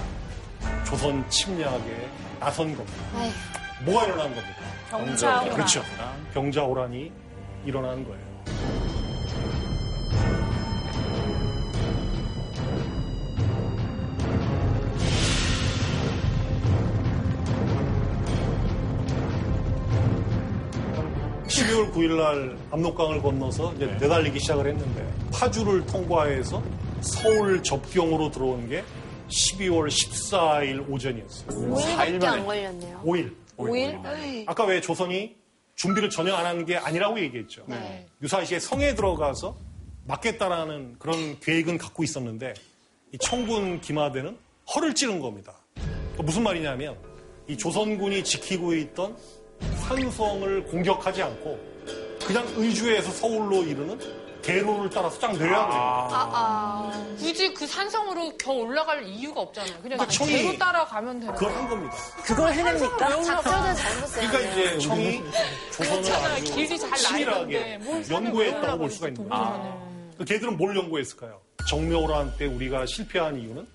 [0.83, 2.97] 조선 침략에 나선 겁니다.
[3.85, 4.60] 뭐가 일어난 겁니까?
[4.91, 5.55] 병자호란.
[5.55, 5.81] 그렇죠.
[6.33, 7.11] 병자호란이
[7.65, 8.31] 일어난 거예요.
[21.47, 26.61] (12월 9일) 날 압록강을 건너서 이제 내달리기 시작을 했는데 파주를 통과해서
[27.01, 28.83] 서울 접경으로 들어온 게
[29.29, 31.73] 12월 14일 오전이었어요.
[31.75, 33.01] 5일밖에 안 걸렸네요.
[33.05, 33.40] 5일.
[33.69, 34.43] 5일?
[34.47, 35.35] 아까 왜 조선이
[35.75, 37.63] 준비를 전혀 안 하는 게 아니라고 얘기했죠.
[37.67, 38.05] 네.
[38.21, 39.57] 유사시에 성에 들어가서
[40.05, 42.53] 막겠다라는 그런 계획은 갖고 있었는데
[43.13, 44.37] 이 청군 기마대는
[44.75, 45.53] 허를 찌른 겁니다.
[45.75, 46.97] 그러니까 무슨 말이냐면
[47.47, 49.17] 이 조선군이 지키고 있던
[49.87, 51.59] 산성을 공격하지 않고
[52.25, 53.99] 그냥 의주에서 서울로 이르는
[54.51, 56.09] 대로를 따라서 쫙 내려야 돼요.
[56.11, 59.81] 아, 굳이 그 산성으로 더 올라갈 이유가 없잖아요.
[59.81, 61.95] 그냥 그러니까 청이 대로 따라가면 되는 그걸 한 겁니다.
[62.23, 63.23] 그걸 해냅니까?
[63.23, 64.29] 작전을 잘못 써요.
[64.29, 65.23] 그러니까 이제 청이
[65.71, 66.33] 조선을 그렇잖아요.
[66.33, 69.91] 아주 길이 잘 나있는데 치밀하게 뭘 산을 연구했다고 볼 수가 있는 또 거예요.
[70.17, 71.39] 그 걔들은 뭘 연구했을까요?
[71.67, 73.67] 정묘란 때 우리가 실패한 이유는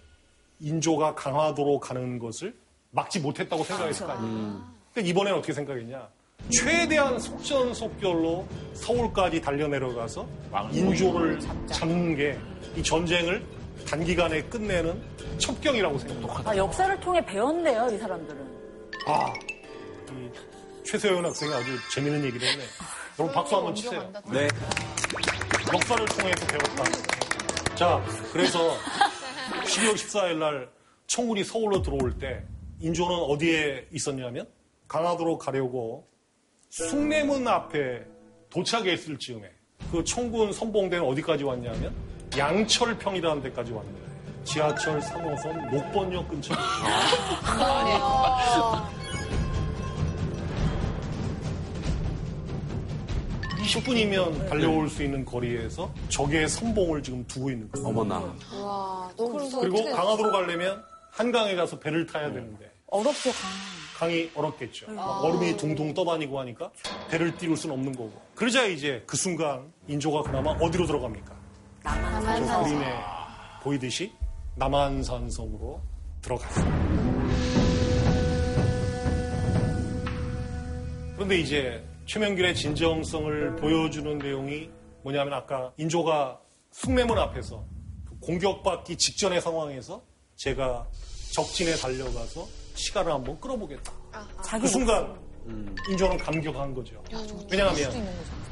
[0.61, 2.55] 인조가 강화도로 가는 것을
[2.91, 4.77] 막지 못했다고 생각했을 거 아니에요.
[4.95, 6.09] 근데 이번에는 어떻게 생각했냐?
[6.51, 10.27] 최대한 속전속결로 서울까지 달려 내려가서
[10.73, 12.39] 인조를 잡는 게
[12.77, 13.43] 이 전쟁을
[13.89, 15.03] 단기간에 끝내는
[15.39, 16.43] 첩경이라고 생각해요.
[16.45, 18.47] 아, 역사를 통해 배웠네요, 이 사람들은.
[19.07, 19.33] 아,
[20.13, 22.65] 이 최세현 학생이 아주 재밌는 얘기를 했네.
[23.19, 24.13] 여러분 박수 한번 치세요.
[24.31, 24.47] 네.
[25.73, 26.85] 역사를 통해서 배웠다.
[27.77, 28.77] 자, 그래서
[29.65, 30.69] 12월 14일 날
[31.07, 32.45] 청군이 서울로 들어올 때
[32.81, 34.47] 인조는 어디에 있었냐면
[34.87, 36.07] 강화도로 가려고
[36.77, 38.05] 숭례문 앞에
[38.51, 39.51] 도착했을 즈음에
[39.91, 41.95] 그 청군 선봉대는 어디까지 왔냐면
[42.37, 44.01] 양철평이라는 데까지 왔는데
[44.45, 46.55] 지하철 3호선 녹번역 근처.
[53.59, 57.89] 20분이면 달려올 수 있는 거리에서 적의 선봉을 지금 두고 있는 거예요.
[57.89, 58.35] 어머나.
[58.63, 59.63] 와, 너무 무서워.
[59.63, 63.31] 그리고 강화도로 가려면 한강에 가서 배를 타야 되는데 어렵죠,
[63.97, 64.09] 강.
[64.09, 64.93] 강이 얼었겠죠.
[64.93, 66.71] 막 얼음이 둥둥 떠다니고 하니까
[67.11, 68.13] 배를 띄울 수는 없는 거고.
[68.35, 71.35] 그러자 이제 그 순간 인조가 그나마 어디로 들어갑니까?
[71.83, 72.95] 저 그림에
[73.63, 74.13] 보이듯이
[74.57, 75.81] 남한산성으로
[76.21, 76.97] 들어갔어요.
[81.15, 84.71] 그런데 이제 최명길의 진정성을 보여주는 내용이
[85.03, 86.39] 뭐냐면 아까 인조가
[86.73, 87.65] 숭례문 앞에서
[88.05, 90.03] 그 공격받기 직전의 상황에서
[90.37, 90.87] 제가
[91.33, 93.93] 적진에 달려가서 시간을 한번 끌어보겠다.
[94.61, 95.15] 그 순간
[95.91, 96.95] 인조는 감격한 거죠.
[97.51, 97.77] 왜냐하면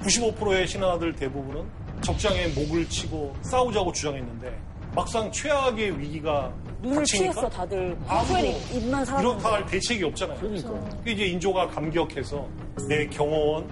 [0.03, 1.65] 95%의 신하들 대부분은
[2.03, 4.59] 적장에 목을 치고 싸우자고 주장했는데
[4.95, 7.99] 막상 최악의 위기가 눈을 닥치니까 피했어, 다들.
[8.07, 8.39] 아무도
[8.73, 9.35] 입만 살았는데.
[9.35, 10.39] 이렇다 할 대책이 없잖아요.
[10.39, 10.71] 그러니까.
[11.07, 12.47] 이제 인조가 감격해서
[12.89, 13.69] 내 경호원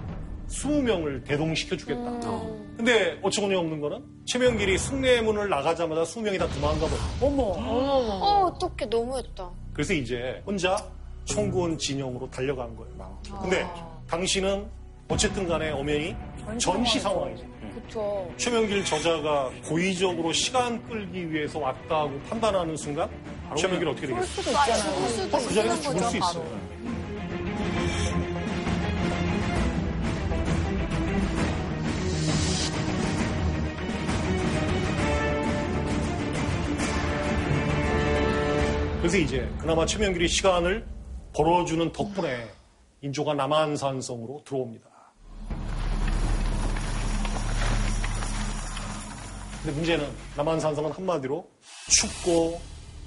[0.48, 2.10] 20명을 대동시켜 주겠다.
[2.76, 7.00] 근데 어처구니 없는 거는 최명길이 숭례문을 나가자마자 20명이 다 도망가 버려.
[7.20, 7.42] 어머.
[7.44, 8.86] 어, 어떡해.
[8.90, 9.50] 너무했다.
[9.72, 10.76] 그래서 이제 혼자
[11.24, 13.18] 청군 진영으로 달려간 거예요.
[13.42, 13.66] 근데
[14.08, 14.66] 당신은
[15.08, 16.14] 어쨌든 간에 엄연히
[16.58, 17.44] 전시 상황이죠.
[17.74, 18.30] 그쵸.
[18.36, 23.08] 최명길 저자가 고의적으로 시간 끌기 위해서 왔다고 판단하는 순간
[23.56, 24.52] 최명길 어떻게 쏠 되겠어요?
[24.52, 25.28] 있잖아요.
[25.32, 26.46] 어, 그 자리에서 죽을 수 있어요.
[39.02, 40.86] 그래서 이제 그나마 최명길이 시간을
[41.34, 42.48] 벌어주는 덕분에
[43.00, 44.86] 인조가 남한산성으로 들어옵니다.
[49.64, 51.44] 근데 문제는 남한산성은 한마디로
[51.88, 52.60] 춥고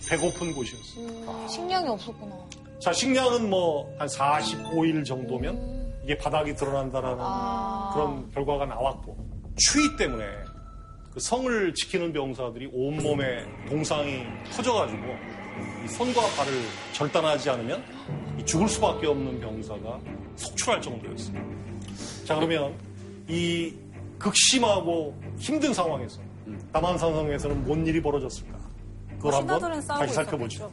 [0.10, 1.08] 배고픈 곳이었어요.
[1.08, 2.36] 음, 식량이 없었구나.
[2.82, 7.92] 자, 식량은 뭐 한 45일 정도면 이게 바닥이 드러난다라는 아.
[7.94, 9.18] 그런 결과가 나왔고
[9.58, 10.26] 추위 때문에
[11.14, 15.45] 그 성을 지키는 병사들이 온몸에 동상이 터져가지고 이
[15.88, 16.62] 손과 발을
[16.94, 17.84] 절단하지 않으면
[18.40, 20.00] 이 죽을 수밖에 없는 병사가
[20.36, 21.38] 속출할 정도였어요.
[22.26, 22.78] 자, 그러면
[23.28, 23.74] 이
[24.18, 26.20] 극심하고 힘든 상황에서
[26.72, 28.58] 남한산성에서는 뭔 일이 벌어졌을까?
[29.18, 30.72] 그걸 한번 다시 살펴보죠.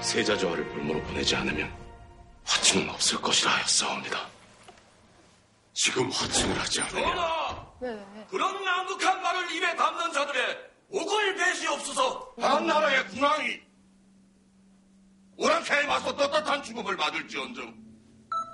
[0.00, 1.70] 세자조화를 볼모로 보내지 않으면
[2.44, 4.18] 화층은 없을 것이라 하였사옵니다.
[5.72, 7.63] 지금 화층을 하지 않으면
[8.28, 12.34] 그런 난국한 말을 입에 담는 자들의 옥을 배시옵소서.
[12.38, 13.60] 한 나라의 군왕이
[15.36, 17.84] 오랑캐에 맞서 떳떳한 죽음을 받을지언정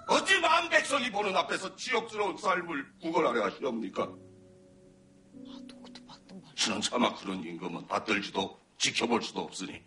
[0.09, 4.11] 어찌 만 백성이 보는 앞에서 지옥스러운 삶을 구걸하려 하시옵니까?
[6.57, 9.83] 신은 차마 그런 임금은 받들지도 지켜볼 수도 없으니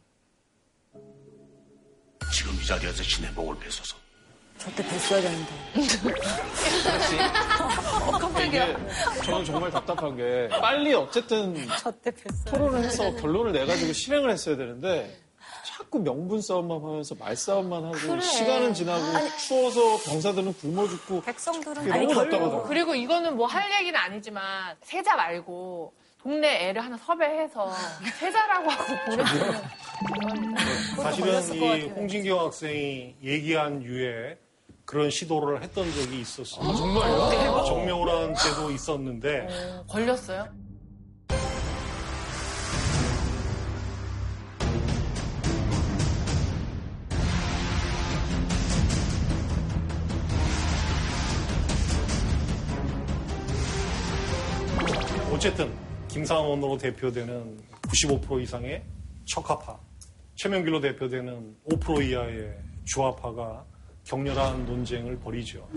[2.31, 4.02] 지금 이 자리에서 신의 목을 베서서
[4.63, 5.51] 저때 뵀어야 되는데.
[8.47, 8.75] 이게
[9.25, 11.55] 저는 정말 답답한 게 빨리 어쨌든
[12.45, 15.17] 토론을 해서 결론을 내가지고 실행을 했어야 되는데
[15.65, 18.21] 자꾸 명분 싸움만 하면서 말싸움만 하고 그래.
[18.21, 19.01] 시간은 지나고
[19.47, 22.63] 추워서 병사들은 굶어 죽고 백성들은 그게 너무 답답하다.
[22.63, 27.71] 그리고 이거는 뭐 할 얘기는 아니지만 세자 말고 동네 애를 하나 섭외해서
[28.19, 30.55] 세자라고 하고 보내주면
[31.01, 34.37] 사실은 이 홍진경 학생이 얘기한 유에
[34.93, 36.69] 그런 시도를 했던 적이 있었어요.
[36.69, 37.29] 아, 정말요?
[37.31, 37.65] 네, 대박.
[37.65, 40.47] 정명호라는 때도 있었는데 어, 걸렸어요?
[55.31, 55.73] 어쨌든
[56.07, 58.83] 김상원으로 대표되는 95% 이상의
[59.25, 59.75] 척합파,
[60.35, 63.72] 최명길로 대표되는 5% 이하의 주합파가
[64.05, 65.67] 격렬한 논쟁을 벌이죠.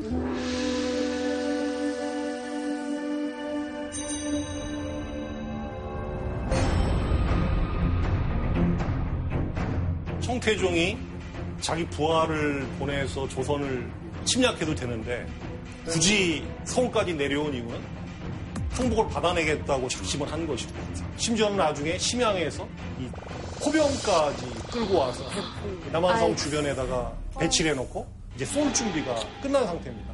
[10.20, 10.98] 청태종이
[11.60, 13.88] 자기 부하를 보내서 조선을
[14.24, 15.26] 침략해도 되는데
[15.86, 17.80] 굳이 서울까지 내려온 이유는
[18.76, 20.72] 통복을 받아내겠다고 작심을 한 것이고
[21.16, 22.68] 심지어는 나중에 심양에서
[23.00, 23.08] 이
[23.62, 25.24] 포병까지 끌고 와서
[25.92, 30.12] 남한성 주변에다가 배치를 해놓고 이제 쏠 준비가 끝난 상태입니다.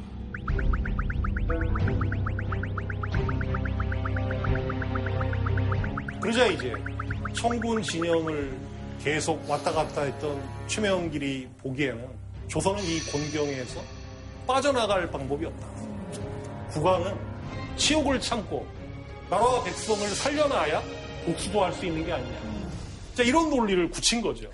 [6.21, 6.73] 그러자 이제
[7.35, 8.57] 청군 진영을
[9.03, 12.07] 계속 왔다 갔다 했던 최명길이 보기에는
[12.47, 13.81] 조선은 이 곤경에서
[14.47, 15.67] 빠져나갈 방법이 없다.
[16.69, 17.17] 국왕은
[17.75, 18.65] 치욕을 참고
[19.29, 20.81] 나라와 백성을 살려놔야
[21.25, 22.39] 복수도 할 수 있는 게 아니냐.
[23.15, 24.49] 자, 이런 논리를 굳힌 거죠.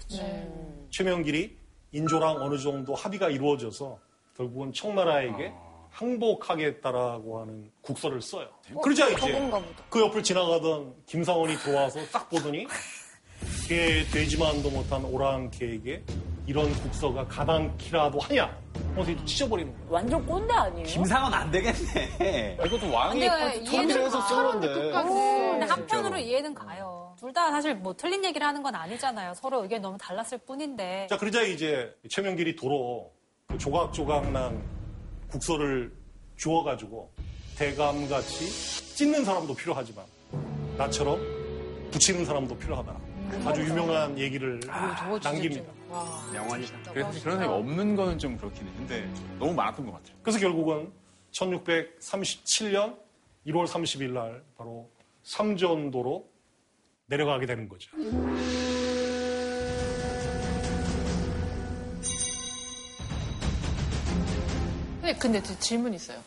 [0.90, 1.59] 최명길이
[1.92, 3.98] 인조랑 어느 정도 합의가 이루어져서
[4.38, 5.52] 결국은 청나라에게
[5.92, 8.48] 항복하겠다라고 하는 국서를 써요.
[8.82, 9.52] 그러자 이제.
[9.90, 12.68] 그 옆을 지나가던 김상원이 들어와서 딱 보더니
[13.68, 16.04] 개 돼지만도 못한 오랑캐에게
[16.46, 18.58] 이런 국서가 가당키라도 하냐?
[19.02, 19.88] 이제 찢어버리는 거예요.
[19.92, 20.86] 완전 꼰대 아니에요?
[20.88, 22.58] 김상원 안 되겠네.
[22.66, 24.52] 이것도 왕이 합의를 해서.
[24.60, 26.99] 근데 한편으로 이해는 가요.
[27.20, 29.34] 둘 다 사실 뭐 틀린 얘기를 하는 건 아니잖아요.
[29.34, 31.08] 서로 의견이 너무 달랐을 뿐인데.
[31.10, 33.12] 자, 그러자 이제 최명길이 도로
[33.48, 34.62] 그 조각조각 난
[35.30, 35.92] 국서를
[36.38, 37.12] 주워가지고
[37.58, 40.06] 대감같이 찢는 사람도 필요하지만
[40.78, 41.20] 나처럼
[41.92, 42.98] 붙이는 사람도 필요하다.
[43.46, 44.60] 아주 유명한 얘기를
[45.22, 45.72] 남깁니다.
[46.34, 46.92] 명언이다.
[46.94, 50.16] 그래서 그런 생각 없는 거는 좀 그렇긴 했는데 너무 많았던 것 같아요.
[50.24, 50.92] 그래서 결국은
[51.32, 52.98] 1637년
[53.48, 54.90] 1월 30일 날 바로
[55.24, 56.28] 삼전도로
[57.10, 57.92] 내려가게 되는 거죠.
[65.02, 66.22] 근데, 근데 저 질문 있어요.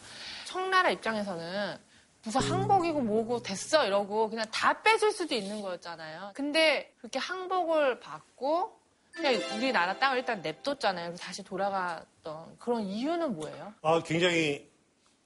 [0.45, 1.79] 청나라 입장에서는
[2.25, 6.33] 무슨 항복이고 뭐고 됐어 이러고 그냥 다 뺏을 수도 있는 거였잖아요.
[6.35, 8.79] 근데 그렇게 항복을 받고
[9.12, 11.14] 그냥 우리나라 땅을 일단 냅뒀잖아요.
[11.16, 13.75] 다시 돌아갔던 그런 이유는 뭐예요?
[13.83, 14.71] 아, 굉장히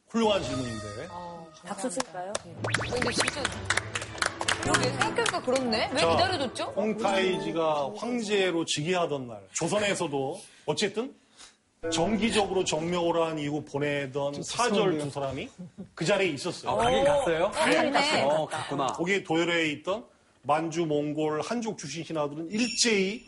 [0.09, 1.09] 훌륭한 질문인데.
[1.65, 2.33] 박수 칠까요?
[2.81, 3.43] 근데 진짜
[4.63, 5.91] 그러게 생각해보니까 그렇네.
[5.93, 6.65] 왜 자, 기다려줬죠?
[6.77, 11.15] 홍타이지가 황제로 즉위하던 날 조선에서도 어쨌든
[11.93, 15.49] 정기적으로 정묘를 한 이후 보내던 사절 두 사람이
[15.95, 16.73] 그 자리에 있었어요.
[16.73, 17.51] 아, 가긴 갔어요?
[17.51, 17.91] 갔네.
[17.91, 18.27] 갔어요.
[18.27, 18.87] 어, 갔구나.
[18.89, 20.05] 거기 도열에 있던
[20.47, 23.25] 만주, 몽골, 한족 출신 신하들은 일제히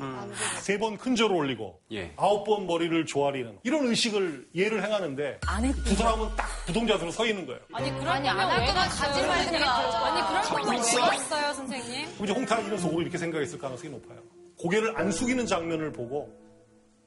[0.60, 2.12] 세번 큰 절을 올리고 예.
[2.16, 5.40] 아홉 번 머리를 조아리는 이런 의식을 예를 행하는데.
[5.84, 7.60] 두 사람은 딱 부동자세로 서 있는 거예요.
[7.72, 8.88] 아니, 그런 아니, 안할왜 거면?
[8.88, 10.06] 가지 말든가.
[10.06, 12.06] 아니, 그럴 거면 왜 갔어요, 선생님?
[12.14, 14.20] 그럼 이제 홍타이지는 속으로 이렇게 생각했을 가능성이 높아요.
[14.56, 16.32] 고개를 안 숙이는 장면을 보고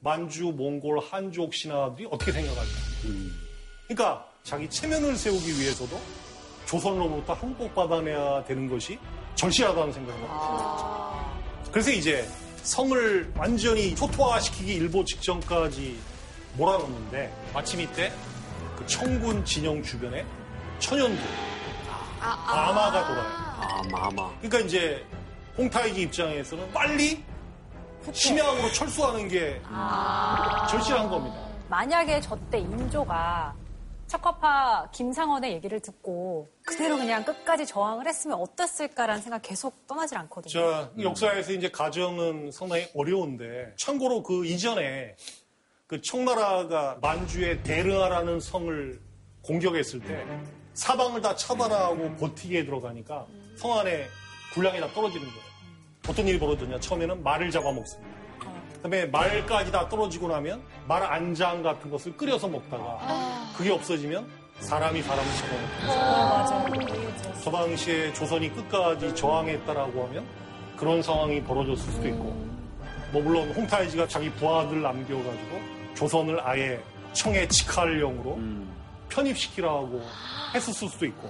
[0.02, 2.72] 만주, 몽골, 한족 신하들이 어떻게 생각할까?
[3.88, 5.98] 그러니까 자기 체면을 세우기 위해서도
[6.66, 9.00] 조선으로부터 항복받아내야 되는 것이
[9.36, 11.26] 절실하다는 생각을 합니다.
[11.72, 12.28] 그래서 이제
[12.64, 16.00] 성을 완전히 초토화시키기 일보 직전까지
[16.58, 18.12] 몰아넣는데 마침 이때
[18.78, 20.26] 그 청군 진영 주변에
[20.80, 21.22] 천연두
[22.20, 23.28] 마마가 돌아요.
[23.28, 24.30] 아, 마마.
[24.42, 25.04] 그러니까 이제
[25.58, 27.24] 홍타이지 입장에서는 빨리
[28.12, 29.62] 심양으로 철수하는 게
[30.70, 31.38] 절실한 겁니다.
[31.70, 33.54] 만약에 저 때 인조가
[34.12, 40.52] 척화파 김상원의 얘기를 듣고 그대로 그냥 끝까지 저항을 했으면 어땠을까라는 생각 계속 떠나질 않거든요.
[40.52, 45.16] 자, 역사에서 이제 가정은 상당히 어려운데 참고로 그 이전에
[45.88, 49.02] 그 청나라가 만주의 데르아라는 성을
[49.44, 50.26] 공격했을 때
[50.74, 54.08] 사방을 다 차단하고 버티게 들어가니까 성 안에
[54.54, 55.52] 군량이 다 떨어지는 거예요.
[56.10, 56.82] 어떤 일이 벌어졌냐?
[56.82, 58.21] 처음에는 말을 잡아먹습니다.
[58.82, 62.98] 그다음에 말까지 다 떨어지고 나면 말 안장 같은 것을 끓여서 먹다가
[63.56, 64.28] 그게 없어지면
[64.60, 67.34] 사람이 사람을 잡아먹고 맞아요.
[67.44, 70.26] 저 당시에 조선이 끝까지 저항했다라고 하면
[70.76, 72.24] 그런 상황이 벌어졌을 수도 있고
[73.12, 75.62] 뭐 물론 홍타이지가 자기 부하들 남겨가지고
[75.96, 76.82] 조선을 아예
[77.14, 78.40] 청해 직할령으로
[79.10, 80.02] 편입시키라고
[80.56, 81.30] 했었을 수도 있고.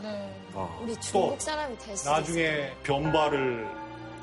[0.81, 2.15] 우리 또 중국 사람이 있어요.
[2.15, 3.67] 나중에 변발을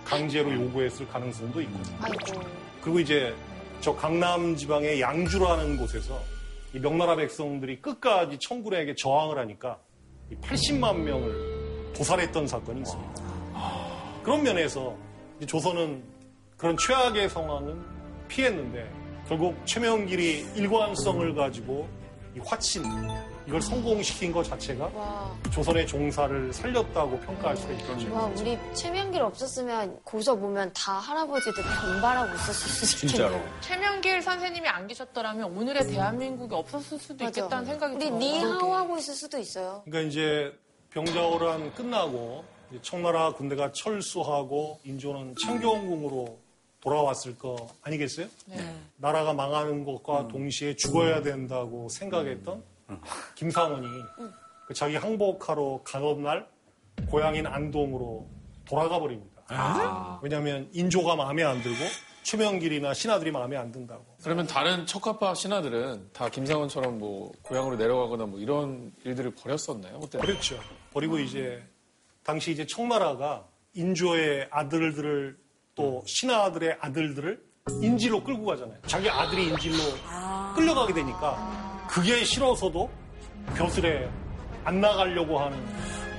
[0.04, 1.80] 강제로 요구했을 가능성도 있고.
[2.00, 2.40] 아이고.
[2.82, 3.34] 그리고 이제
[3.80, 6.20] 저 강남 지방의 양주라는 곳에서
[6.74, 9.78] 이 명나라 백성들이 끝까지 청군에게 저항을 하니까
[10.30, 13.22] 이 80만 명을 도살했던 사건이 있습니다.
[14.22, 14.94] 그런 면에서
[15.46, 16.02] 조선은
[16.56, 17.80] 그런 최악의 상황은
[18.28, 18.90] 피했는데
[19.28, 21.88] 결국 최명길이 일관성을 가지고
[22.36, 22.82] 이 화친
[23.48, 28.14] 이걸 성공시킨 것 자체가 조선의 종사를 살렸다고 평가할 수가 있겠죠.
[28.14, 33.58] 와, 우리 최명길 없었으면 고서 보면 다 할아버지들 변발하고 있었을 수도 있겠네요.
[33.62, 37.40] 최명길 선생님이 안 계셨더라면 오늘의 대한민국이 없었을 수도 맞아.
[37.40, 38.18] 있겠다는 생각이 우리 들어요.
[38.18, 39.80] 니하오 하고 있을 수도 있어요.
[39.86, 40.54] 그러니까 이제
[40.90, 42.44] 병자호란 끝나고
[42.82, 46.38] 청나라 군대가 철수하고 인조는 창경궁으로
[46.82, 48.26] 돌아왔을 거 아니겠어요?
[48.98, 52.62] 나라가 망하는 것과 동시에 죽어야 된다고 생각했던
[53.34, 53.86] 김상원이
[54.66, 56.48] 그 자기 항복하러 가던 날
[57.10, 58.28] 고향인 안동으로
[58.64, 59.42] 돌아가 버립니다.
[60.22, 61.78] 왜냐하면 인조가 마음에 안 들고
[62.22, 64.04] 최명길이나 신하들이 마음에 안 든다고.
[64.22, 70.00] 그러면 다른 척화파 신하들은 다 김상원처럼 뭐 고향으로 내려가거나 뭐 이런 일들을 벌였었나요?
[70.00, 70.58] 그때 그렇죠.
[70.92, 71.62] 그리고 이제
[72.22, 75.38] 당시 이제 청나라가 인조의 아들들을
[75.74, 77.42] 또 신하들의 아들들을
[77.80, 78.78] 인질로 끌고 가잖아요.
[78.86, 79.78] 자기 아들이 인질로
[80.54, 81.57] 끌려가게 되니까
[81.88, 82.90] 그게 싫어서도
[83.56, 84.08] 벼슬에
[84.64, 85.58] 안 나가려고 하는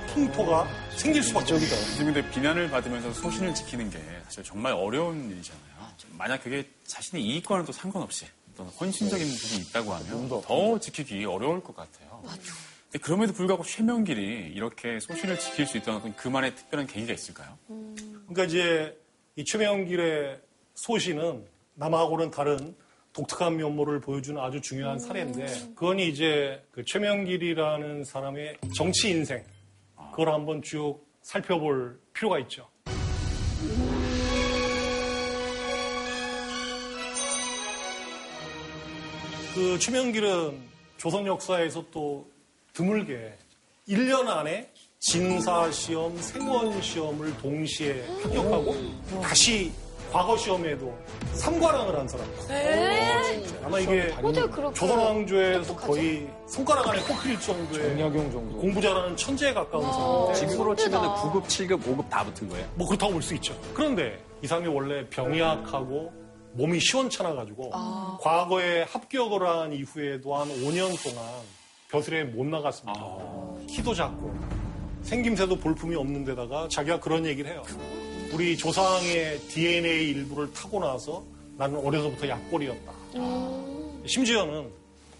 [0.08, 0.66] 풍토가
[0.96, 1.76] 생길 수밖에 없죠.
[1.96, 5.70] 지금 근데 비난을 받으면서 소신을 지키는 게 사실 정말 어려운 일이잖아요.
[6.18, 11.76] 만약 그게 자신의 이익과는 또 상관없이 어떤 헌신적인 부분이 있다고 하면 더 지키기 어려울 것
[11.76, 12.22] 같아요.
[12.24, 17.56] 근데 그럼에도 불구하고 최명길이 이렇게 소신을 지킬 수 있던 어떤 그만의 특별한 계기가 있을까요?
[17.68, 18.98] 그러니까 이제
[19.36, 20.40] 이 최명길의
[20.74, 22.74] 소신은 남하고는 다른
[23.12, 29.44] 독특한 면모를 보여주는 아주 중요한 사례인데 그건 이제 그 최명길이라는 사람의 정치 인생
[30.10, 32.68] 그걸 한번 쭉 살펴볼 필요가 있죠.
[39.54, 40.60] 그 최명길은
[40.96, 42.30] 조선 역사에서 또
[42.72, 43.36] 드물게
[43.88, 48.76] 1년 안에 진사시험, 생원시험을 동시에 합격하고
[49.22, 49.72] 다시
[50.12, 50.92] 과거 시험에도
[51.36, 53.64] 3과랑을 한 사람이에요.
[53.64, 54.12] 아마 이게
[54.74, 58.58] 조선 왕조에서 거의 손가락 안에 꼽힐 정도의 정약용 정도.
[58.58, 62.66] 공부 잘하는 천재에 가까운 사람인데 지금으로 치면 9급, 7급, 5급 다 붙은 거예요.
[62.74, 63.54] 뭐 그렇다고 볼 수 있죠.
[63.74, 66.12] 그런데 이 사람이 원래 병이 약하고
[66.54, 67.70] 몸이 시원찮아가지고
[68.20, 71.24] 과거에 합격을 한 이후에도 한 5년 동안
[71.90, 73.00] 벼슬에 못 나갔습니다.
[73.68, 74.34] 키도 작고
[75.02, 77.62] 생김새도 볼품이 없는 데다가 자기가 그런 얘기를 해요.
[78.32, 81.24] 우리 조상의 DNA 일부를 타고 나서
[81.56, 82.92] 나는 어려서부터 약골이었다.
[84.06, 84.70] 심지어는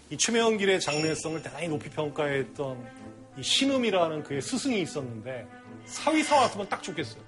[0.09, 3.01] 이 최명길의 장래성을 대단히 높이 평가했던
[3.37, 5.45] 이 신음이라는 그의 스승이 있었는데
[5.85, 7.21] 사위사 왔으면 딱 좋겠어요.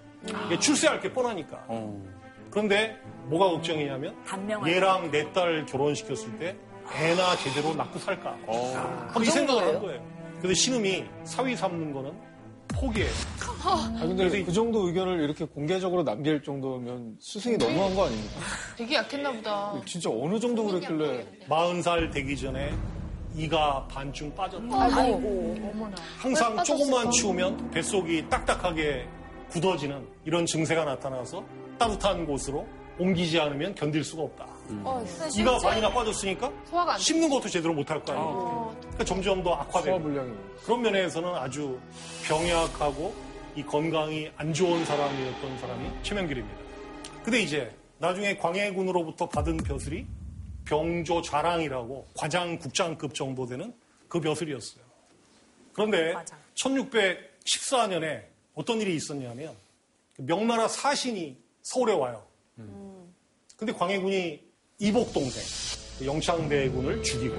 [0.47, 1.65] 이게 출세할 게 뻔하니까.
[2.49, 4.15] 그런데 뭐가 걱정이냐면
[4.67, 6.55] 얘랑 내 딸 결혼시켰을 때
[6.95, 8.37] 애나 제대로 낳고 살까.
[8.47, 9.11] 어.
[9.21, 10.13] 이 생각을 한 거예요.
[10.41, 12.11] 그래서 신음이 사위 삼는 거는
[12.73, 13.11] 포기해요.
[13.65, 18.39] 아, 근데 그 정도 의견을 이렇게 공개적으로 남길 정도면 스승이 너무한 거 아닙니까?
[18.77, 19.73] 되게 약했나 보다.
[19.85, 21.25] 진짜 어느 정도 그랬길래.
[21.47, 22.73] 40살 되기 전에
[23.35, 24.67] 이가 반쯤 빠졌다.
[24.83, 25.95] 아이고, 어머나.
[26.17, 27.09] 항상 왜 조금만?
[27.11, 29.07] 추우면 뱃속이 딱딱하게
[29.49, 31.43] 굳어지는 이런 증세가 나타나서
[31.79, 32.67] 따뜻한 곳으로
[32.99, 34.52] 옮기지 않으면 견딜 수가 없다.
[34.83, 35.03] 어,
[35.35, 37.03] 이가 반이나 빠졌으니까 소화가 안 돼.
[37.03, 38.75] 씹는 것도 제대로 못 할 거 아니에요.
[38.79, 40.33] 그러니까 점점 더 악화되고 소화불량이.
[40.63, 41.79] 그런 면에서는 아주
[42.25, 43.13] 병약하고
[43.55, 46.57] 이 건강이 안 좋은 사람이었던 사람이 최명길입니다.
[47.23, 50.05] 근데 이제 나중에 광해군으로부터 받은 벼슬이
[50.65, 53.73] 병조 좌랑이라고 과장 국장급 정도 되는
[54.07, 54.83] 그 벼슬이었어요.
[55.73, 56.13] 그런데
[56.55, 58.23] 1614년에
[58.55, 59.55] 어떤 일이 있었냐면
[60.15, 62.23] 그 명나라 사신이 서울에 와요.
[63.57, 64.41] 근데 광해군이
[64.79, 65.41] 이복 동생
[65.99, 67.35] 그 영창대군을 죽이고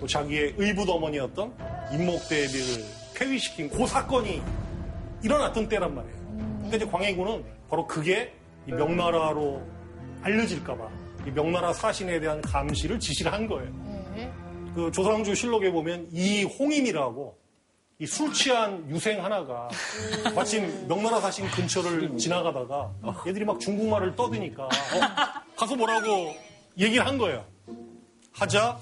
[0.00, 1.54] 또 자기의 의붓어머니였던
[1.92, 2.84] 임목대비를
[3.14, 4.40] 폐위시킨 그 사건이
[5.22, 6.16] 일어났던 때란 말이에요.
[6.62, 8.32] 근데 이제 광해군은 바로 그게
[8.66, 9.62] 이 명나라로
[10.22, 10.88] 알려질까봐
[11.26, 13.70] 이 명나라 사신에 대한 감시를 지시를 한 거예요.
[14.14, 14.32] 네.
[14.74, 17.38] 그 조선왕조 실록에 보면 이 홍임이라고
[17.98, 19.68] 이 술 취한 유생 하나가
[20.34, 22.94] 마침 명나라 사신 근처를 지나가다가
[23.26, 24.68] 얘들이 막 중국말을 떠드니까 어?
[25.54, 26.34] 가서 뭐라고
[26.80, 27.44] 얘기를 한 거예요.
[28.32, 28.78] 하자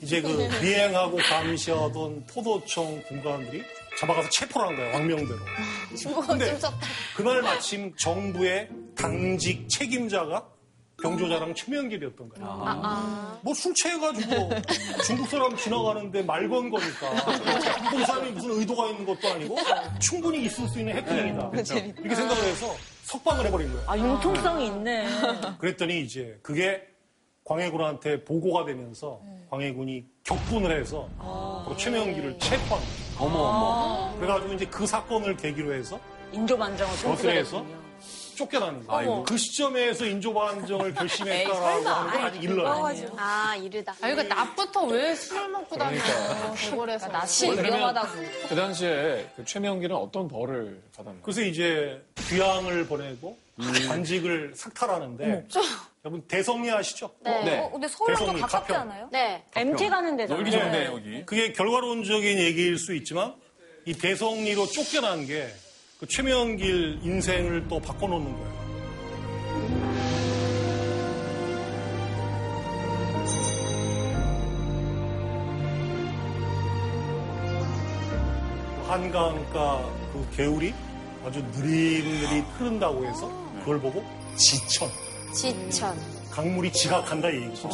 [0.00, 0.28] 이제 그
[0.62, 3.62] 미행하고 감시하던 포도청 군관들이
[3.98, 4.94] 잡아가서 체포를 한 거예요.
[4.94, 5.38] 왕명대로.
[5.98, 6.58] 중국어 근데.
[7.16, 10.46] 그날 마침 정부의 당직 책임자가
[11.02, 12.46] 병조자랑 최명길이었던 거예요.
[12.64, 14.50] 아, 뭐술 취해가지고
[15.04, 17.10] 중국 사람 지나가는데 말 건 거니까
[17.90, 19.58] 그 사람이 무슨 의도가 있는 것도 아니고
[20.00, 21.50] 충분히 있을 수 있는 해프닝이다.
[21.98, 23.84] 이렇게 생각을 해서 석방을 해버린 거예요.
[23.90, 25.06] 아, 융통성이 있네.
[25.58, 26.82] 그랬더니 이제 그게
[27.46, 29.20] 광해군한테 보고가 되면서
[29.50, 33.06] 광해군이 격분을 해서 바로 최명길을 체포한 거예요.
[33.18, 34.16] 어머, 어머.
[34.18, 35.98] 그래가지고 이제 그 사건을 계기로 해서
[36.32, 37.44] 인조반정을 펼치게
[38.36, 39.22] 쫓겨나는 거예요.
[39.22, 42.68] 그 시점에서 인조반정을 결심했다라고 하는 건 아직 일러요.
[43.16, 43.92] 아, 이르다.
[43.92, 45.98] 아, 그러니까 낮부터 왜 술을 먹고 다녀?
[46.54, 47.08] 대궐에서.
[47.08, 48.08] 낯이 그러면 위험하다고.
[48.48, 51.22] 그 당시에 그 최명기는 어떤 벌을 받았나요?
[51.22, 53.38] 그래서 이제 귀양을 보내고
[53.88, 55.46] 관직을 삭탈하는데
[56.06, 57.10] 여러분 대성리 아시죠?
[57.20, 57.58] 네.
[57.58, 58.80] 어, 근데 서울랑 좀 가깝지 가평.
[58.82, 59.08] 않아요?
[59.10, 59.42] 네.
[59.56, 60.40] MT 가는 데잖아요.
[60.40, 61.26] 놀기 좋은데 여기.
[61.26, 63.34] 그게 결과론적인 얘기일 수 있지만
[63.84, 65.48] 이 대성리로 쫓겨난 게
[65.98, 68.66] 그 최명길 인생을 또 바꿔놓는 거예요.
[78.88, 80.72] 한강가 그 개울이
[81.24, 83.28] 아주 느릿느릿 흐른다고 해서
[83.60, 84.04] 그걸 보고
[84.36, 84.88] 지천,
[85.36, 85.96] 지천.
[86.30, 87.68] 강물이 지각한다 이 얘기죠.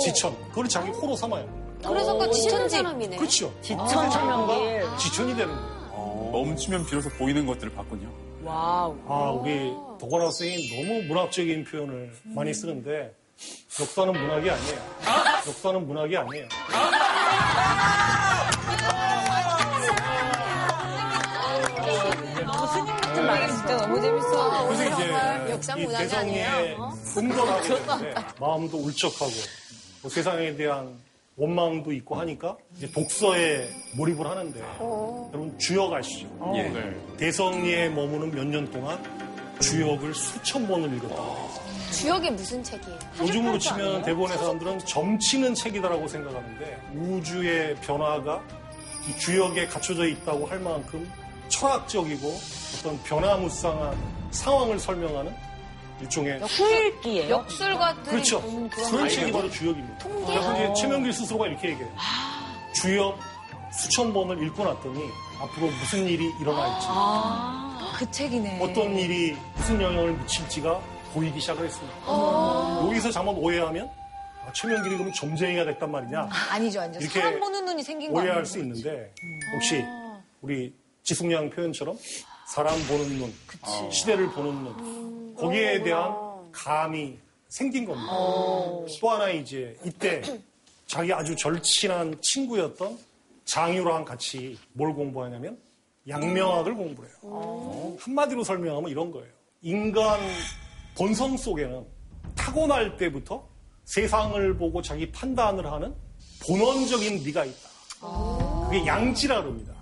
[0.00, 0.34] 지천.
[0.48, 1.46] 그걸 자기 호로 삼아요.
[1.86, 3.16] 그래서 그 지천 사람이네.
[3.16, 3.52] 그렇죠.
[3.60, 4.80] 지천 최명길.
[4.80, 6.30] 자기가 지천이 되는 거예요.
[6.32, 8.08] 멈추면 비로소 보이는 것들을 봤군요.
[8.42, 8.96] Wow.
[9.06, 9.70] 아, 우리
[10.00, 13.14] 도건학 선생님이 너무 문학적인 표현을 많이 쓰는데
[13.78, 14.78] 역사는 문학이 아니에요.
[15.46, 16.48] 역사는 문학이 아니에요.
[16.48, 16.56] 너
[25.78, 26.76] 이 문학이 대성리에 아니에요?
[26.82, 26.88] 어?
[26.88, 29.30] 흥건하게 되는데 마음도 울적하고
[30.02, 30.98] 뭐 세상에 대한
[31.36, 36.28] 원망도 있고 하니까 이제 독서에 몰입을 하는데 여러분 주역 아시죠?
[36.56, 36.62] 예.
[36.68, 36.96] 네.
[37.16, 39.02] 대성리에 머무는 몇 년 동안
[39.60, 41.22] 주역을 수천 번을 읽었다.
[41.92, 42.98] 주역이 무슨 책이에요?
[43.20, 48.42] 요즘으로 치면 대부분의 사람들은 점치는 책이다라고 생각하는데 우주의 변화가
[49.08, 51.08] 이 주역에 갖춰져 있다고 할 만큼
[51.48, 52.34] 철학적이고
[52.78, 53.96] 어떤 변화무쌍한
[54.32, 55.34] 상황을 설명하는
[56.02, 57.28] 일종의 후일기예요.
[57.30, 58.40] 역술가들이 그렇죠.
[58.42, 59.20] 보는 그런 그런 아이디어.
[59.20, 60.08] 책이 바로 주역입니다.
[60.08, 61.92] 그래서 이제 최명길 스스로가 이렇게 얘기해요.
[62.74, 63.18] 주역
[63.72, 65.00] 수천 번을 읽고 났더니
[65.40, 68.58] 앞으로 무슨 일이 일어날지 아, 그 책이네.
[68.60, 70.80] 어떤 일이 무슨 영향을 미칠지가
[71.14, 71.96] 보이기 시작을 했습니다.
[72.86, 73.88] 여기서 잘못 오해하면
[74.44, 77.00] 아, 최명길이 그럼 점쟁이가 됐단 말이냐 아니죠, 아니죠.
[77.00, 78.32] 이렇게 사람 보는 눈이 생긴 거 아니에요?
[78.32, 79.12] 오해할 수 있는데
[79.54, 79.84] 혹시
[80.40, 80.74] 우리
[81.04, 81.96] 지숙양 표현처럼
[82.52, 83.32] 사람 보는 눈,
[83.90, 86.14] 시대를 보는 눈 거기에 대한
[86.52, 87.16] 감이
[87.48, 88.12] 생긴 겁니다.
[89.00, 90.20] 또 하나 이제 이때
[90.86, 92.98] 자기 아주 절친한 친구였던
[93.46, 95.58] 장유랑 같이 뭘 공부하냐면
[96.06, 97.96] 양명학을 공부를 해요.
[97.98, 99.32] 한마디로 설명하면 이런 거예요.
[99.62, 100.20] 인간
[100.94, 101.86] 본성 속에는
[102.36, 103.48] 타고날 때부터
[103.86, 105.94] 세상을 보고 자기 판단을 하는
[106.46, 107.70] 본원적인 미가 있다.
[108.66, 109.72] 그게 양지라 그럽니다.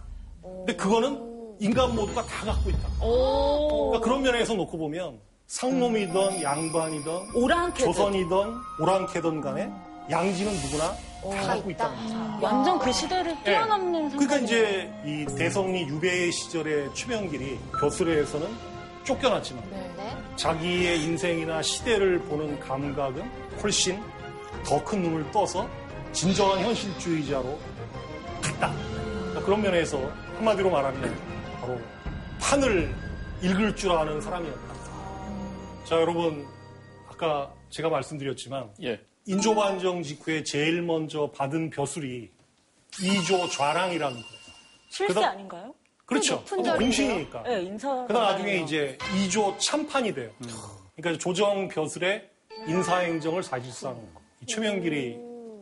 [0.40, 1.29] 근데 그거는
[1.60, 2.88] 인간 모두가 다 갖고 있다.
[2.98, 7.84] 그러니까 그런 면에서 놓고 보면 상놈이든 양반이든 오랑캐든.
[7.92, 9.70] 조선이든 오랑캐든 간에
[10.10, 12.38] 양지는 누구나 다 갖고 거죠.
[12.40, 18.48] 완전 그 시대를 뛰어넘는 그러니까 생각이 이제 이 대성리 유배 시절의 최명길이 벼슬에서는
[19.04, 20.16] 쫓겨났지만 네.
[20.36, 23.30] 자기의 인생이나 시대를 보는 감각은
[23.62, 24.02] 훨씬
[24.64, 25.68] 더 큰 눈을 떠서
[26.12, 27.58] 진정한 현실주의자로
[28.42, 28.72] 갔다.
[28.72, 30.00] 그러니까 그런 면에서
[30.36, 31.29] 한마디로 말하면
[32.40, 32.92] 판을
[33.42, 34.74] 읽을 줄 아는 사람이었다.
[35.84, 36.46] 자, 여러분,
[37.08, 39.00] 아까 제가 말씀드렸지만 예.
[39.26, 42.30] 인조반정 직후에 제일 먼저 받은 벼슬이
[43.00, 44.26] 이조 좌랑이라는 거예요.
[44.90, 45.74] 실세 그다음- 아닌가요?
[46.06, 46.42] 그렇죠.
[46.44, 47.42] 공신이니까.
[47.44, 48.04] 네, 인사.
[48.06, 50.30] 그다음 나중에 이제 2조 참판이 돼요.
[50.96, 52.28] 그러니까 조정 벼슬의
[52.66, 53.96] 인사행정을 사실상
[54.42, 55.16] 이 최명길이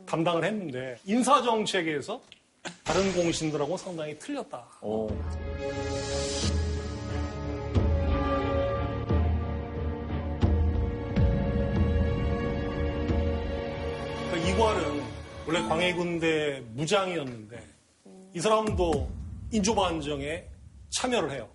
[0.07, 2.20] 담당을 했는데 인사정책에서
[2.83, 4.66] 다른 공신들하고 상당히 틀렸다.
[4.81, 5.09] 오.
[14.59, 15.04] 이괄은
[15.46, 17.64] 원래 광해군대 무장이었는데
[18.34, 19.09] 이 사람도
[19.52, 20.44] 인조반정에
[20.90, 21.48] 참여를 해요.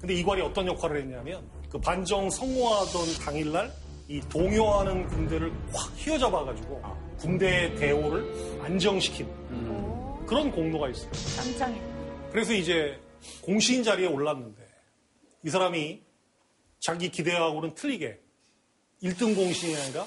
[0.00, 3.70] 근데 이괄이 어떤 역할을 했냐면 그 반정 성공하던 당일날
[4.08, 6.82] 이 동요하는 군대를 확 휘어잡아가지고
[7.18, 9.28] 군대의 대오를 안정시킨
[10.26, 11.12] 그런 공로가 있어요.
[11.12, 11.78] 짱짱해.
[12.32, 12.98] 그래서 이제
[13.42, 14.66] 공신 자리에 올랐는데
[15.44, 16.00] 이 사람이
[16.80, 18.18] 자기 기대하고는 틀리게
[19.02, 20.06] 1등 공신이 아니라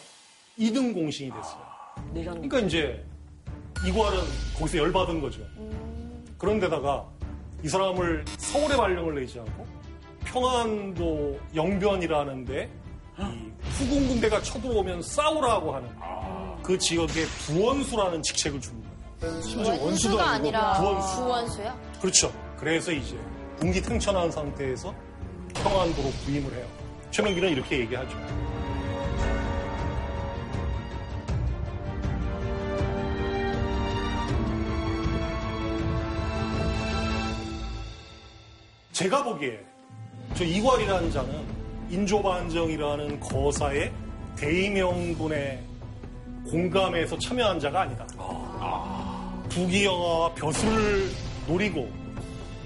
[0.58, 1.71] 2등 공신이 됐어요.
[2.14, 3.04] 그러니까 이제
[3.88, 4.20] 이괄은
[4.58, 5.42] 거기서 열받은 거죠.
[6.38, 7.06] 그런데다가
[7.64, 9.66] 이 사람을 서울에 발령을 내지 않고
[10.26, 12.70] 평안도 영변이라는데
[13.20, 15.90] 이 후군 군대가 쳐들어오면 싸우라고 하는
[16.64, 18.90] 그 지역의 부원수라는 직책을 줍니다.
[19.42, 21.16] 심지어 원수도 원수가 아니고 아니라 부원수.
[21.24, 21.80] 부원수요?
[22.00, 22.34] 그렇죠.
[22.58, 23.18] 그래서 이제
[23.60, 24.94] 군기 탱천한 상태에서
[25.54, 26.66] 평안도로 부임을 해요.
[27.12, 28.18] 최명기는 이렇게 얘기하죠.
[39.02, 39.60] 제가 보기에
[40.36, 41.44] 저 이괄이라는 자는
[41.90, 43.92] 인조반정이라는 거사의
[44.36, 45.60] 대의명분에
[46.48, 48.06] 공감해서 참여한 자가 아니다.
[49.50, 51.10] 부귀영화와 벼슬을
[51.48, 51.90] 노리고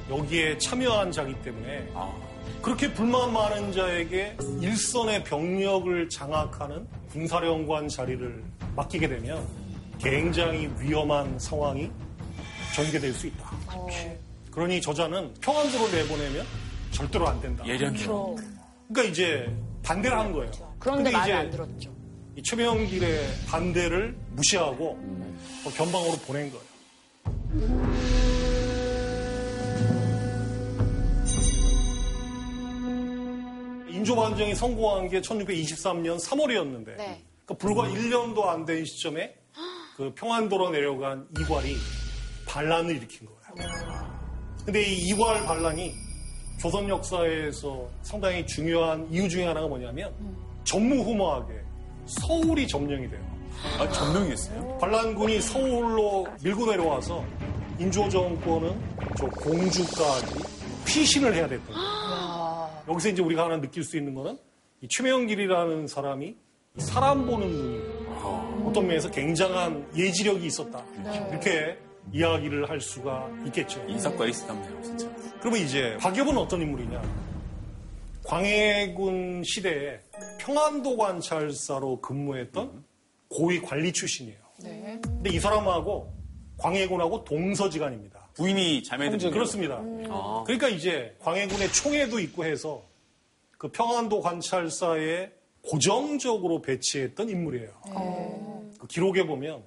[0.10, 1.88] 여기에 참여한 자기 때문에
[2.62, 8.44] 그렇게 불만 많은 자에게 일선의 병력을 장악하는 군사령관 자리를
[8.76, 9.42] 맡기게 되면
[10.02, 11.90] 굉장히 위험한 상황이
[12.76, 13.52] 전개될 수 있다.
[13.70, 14.25] 그
[14.56, 16.46] 러니 저자는 평안도로 내보내면
[16.92, 17.66] 절대로 안 된다.
[17.68, 18.36] 예령이요.
[18.88, 19.54] 그러니까 이제
[19.84, 20.52] 반대를 한 거예요.
[20.80, 21.96] 그런데 근데 말을 이제 안 들었죠.
[22.38, 24.90] 이 최명길의 반대를 무시하고
[25.66, 27.86] 어, 변방으로 보낸 거예요.
[33.90, 37.24] 인조반정이 성공한 게 1623년 3월이었는데 네.
[37.46, 39.36] 그러니까 불과 1년도 안 된 시점에
[39.96, 41.76] 그 평안도로 내려간 이괄이
[42.48, 43.40] 반란을 일으킨 거예요.
[44.66, 45.94] 근데 이 이괄 반란이
[46.60, 50.12] 조선 역사에서 상당히 중요한 이유 중에 하나가 뭐냐면
[50.64, 51.54] 전무후무하게
[52.08, 53.22] 서울이 점령이 돼요.
[53.80, 54.78] 아, 점령했어요?
[54.80, 57.24] 반란군이 서울로 밀고 내려와서
[57.80, 58.76] 인조 정권은
[59.18, 60.36] 저 공주까지
[60.86, 62.70] 피신을 해야 됐던 거예요.
[62.90, 64.38] 여기서 이제 우리가 하나 느낄 수 있는 거는
[64.82, 66.28] 이 최명길이라는 사람이
[66.78, 70.84] 이 사람 보는 눈이 어떤 면에서 굉장한 예지력이 있었다.
[71.30, 71.78] 이렇게
[72.12, 73.84] 이야기를 할 수가 있겠죠.
[73.88, 75.10] 인사과 에이스답네요, 진짜.
[75.40, 77.02] 그러면 이제 박엽은 어떤 인물이냐?
[78.24, 80.00] 광해군 시대에
[80.40, 82.84] 평안도 관찰사로 근무했던
[83.30, 84.38] 고위 관리 출신이에요.
[84.64, 85.00] 네.
[85.04, 86.14] 근데 이 사람하고
[86.58, 88.30] 광해군하고 동서지간입니다.
[88.34, 89.82] 부인이 자매들 그렇습니다.
[90.10, 90.44] 아.
[90.46, 92.82] 그러니까 이제 광해군의 총애도 있고 해서
[93.58, 95.32] 그 평안도 관찰사에
[95.62, 97.70] 고정적으로 배치했던 인물이에요.
[98.80, 99.64] 그 기록에 보면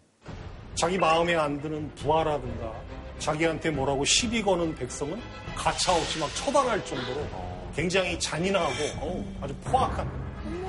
[0.79, 2.73] 자기 마음에 안 드는 부하라든가
[3.19, 5.21] 자기한테 뭐라고 시비 거는 백성은
[5.57, 7.27] 가차없이 막 처단할 정도로
[7.75, 10.09] 굉장히 잔인하고 아주 포악한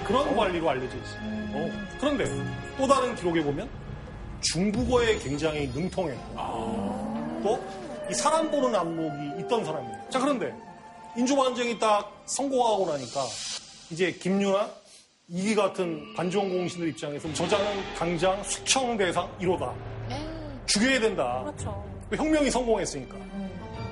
[0.05, 1.19] 그런 관리로 알려져 있어요.
[1.53, 1.69] 어.
[1.99, 2.25] 그런데
[2.77, 3.69] 또 다른 기록에 보면
[4.41, 9.95] 중국어에 굉장히 능통했고 또 이 사람 보는 안목이 있던 사람이에요.
[10.09, 10.51] 자 그런데
[11.15, 13.23] 인조반정이 딱 성공하고 나니까
[13.91, 14.67] 이제 김유나
[15.27, 19.71] 이기 같은 반정 공신들 입장에서 저자는 당장 숙청 대상 1호다.
[20.69, 21.41] 죽여야 된다.
[21.43, 21.83] 그렇죠.
[22.13, 23.17] 혁명이 성공했으니까.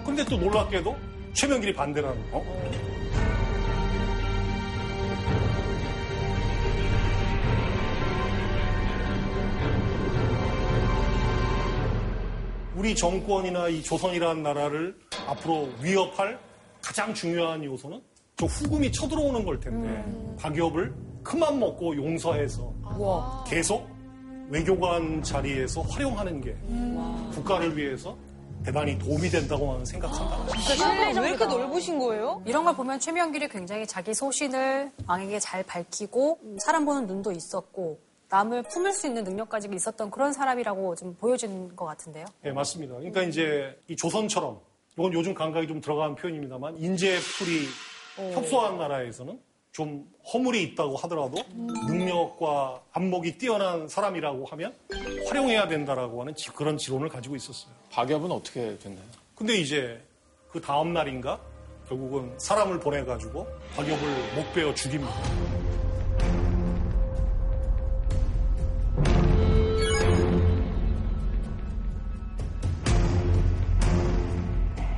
[0.05, 0.95] 근데 또 놀랍게도
[1.33, 2.43] 최명길이 반대라는 거.
[12.75, 14.95] 우리 정권이나 이 조선이라는 나라를
[15.27, 16.39] 앞으로 위협할
[16.79, 17.99] 가장 중요한 요소는
[18.37, 20.05] 저 후금이 쳐들어오는 걸 텐데
[20.39, 22.71] 박엽을 큰맘 먹고 용서해서
[23.47, 23.96] 계속
[24.49, 26.55] 외교관 자리에서 활용하는 게
[27.33, 28.15] 국가를 위해서
[28.63, 30.45] 대단히 도움이 된다고 하는 생각한다.
[31.21, 32.41] 왜 이렇게 넓으신 거예요?
[32.45, 38.63] 이런 걸 보면 최명길이 굉장히 자기 소신을 왕에게 잘 밝히고 사람 보는 눈도 있었고 남을
[38.63, 42.25] 품을 수 있는 능력까지 있었던 그런 사람이라고 좀 보여지는 것 같은데요.
[42.41, 42.95] 네, 맞습니다.
[42.95, 44.59] 그러니까 이제 이 조선처럼
[44.97, 47.67] 이건 요즘 감각이 좀 들어가는 표현입니다만 인재 풀이
[48.33, 49.39] 협소한 나라에서는
[49.77, 51.37] 좀 허물이 있다고 하더라도
[51.87, 54.73] 능력과 안목이 뛰어난 사람이라고 하면
[55.27, 57.71] 활용해야 된다라고 하는 지- 그런 지론을 가지고 있었어요.
[57.91, 59.05] 박엽은 어떻게 됐나요?
[59.35, 60.01] 근데 이제
[60.49, 61.39] 그 다음 날인가
[61.87, 65.13] 결국은 사람을 보내가지고 박엽을 목 베어 죽입니다.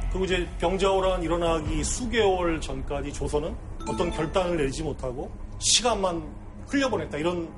[0.09, 3.55] 그리고 이제 병자호란 일어나기 수개월 전까지 조선은
[3.87, 6.23] 어떤 결단을 내지 못하고 시간만
[6.67, 7.51] 흘려보냈다 이런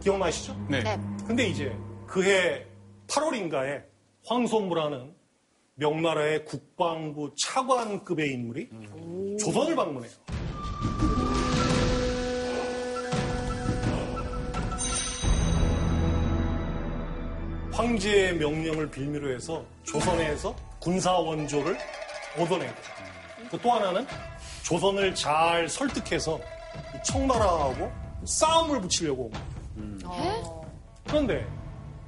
[0.00, 0.56] 기억나시죠?
[0.68, 0.82] 네.
[1.26, 2.66] 근데 이제 그해
[3.08, 3.82] 8월인가에
[4.26, 5.12] 황소무라는
[5.74, 8.68] 명나라의 국방부 차관급의 인물이
[9.40, 10.12] 조선을 방문해요.
[17.72, 21.76] 황제의 명령을 빌미로 해서 조선에서 군사 원조를
[22.38, 22.74] 얻어내고
[23.50, 24.06] 그또 하나는
[24.64, 27.92] 조선을 잘 설득해서 이 청나라하고
[28.24, 29.30] 싸움을 붙이려고
[29.76, 30.64] 온 거예요.
[31.06, 31.46] 그런데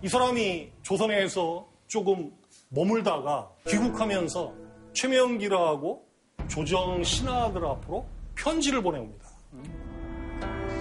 [0.03, 2.33] 이 사람이 조선에서 조금
[2.71, 4.53] 머물다가 귀국하면서
[4.95, 6.07] 최명기라하고
[6.49, 9.27] 조정 신하들 앞으로 편지를 보내옵니다.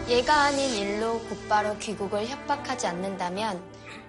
[0.08, 3.62] 예가 아닌 일로 곧바로 귀국을 협박하지 않는다면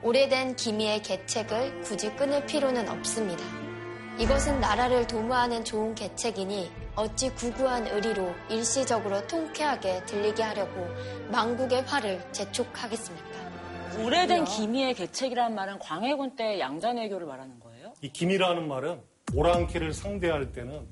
[0.03, 3.43] 오래된 기미의 계책을 굳이 끊을 필요는 없습니다.
[4.19, 10.89] 이것은 나라를 도모하는 좋은 계책이니 어찌 구구한 의리로 일시적으로 통쾌하게 들리게 하려고
[11.31, 13.27] 망국의 화를 재촉하겠습니까?
[14.03, 17.93] 오래된 기미의 계책이라는 말은 광해군 때 양자내교를 말하는 거예요?
[18.01, 19.01] 이 김이라는 말은
[19.35, 20.87] 오랑캐를 상대할 때는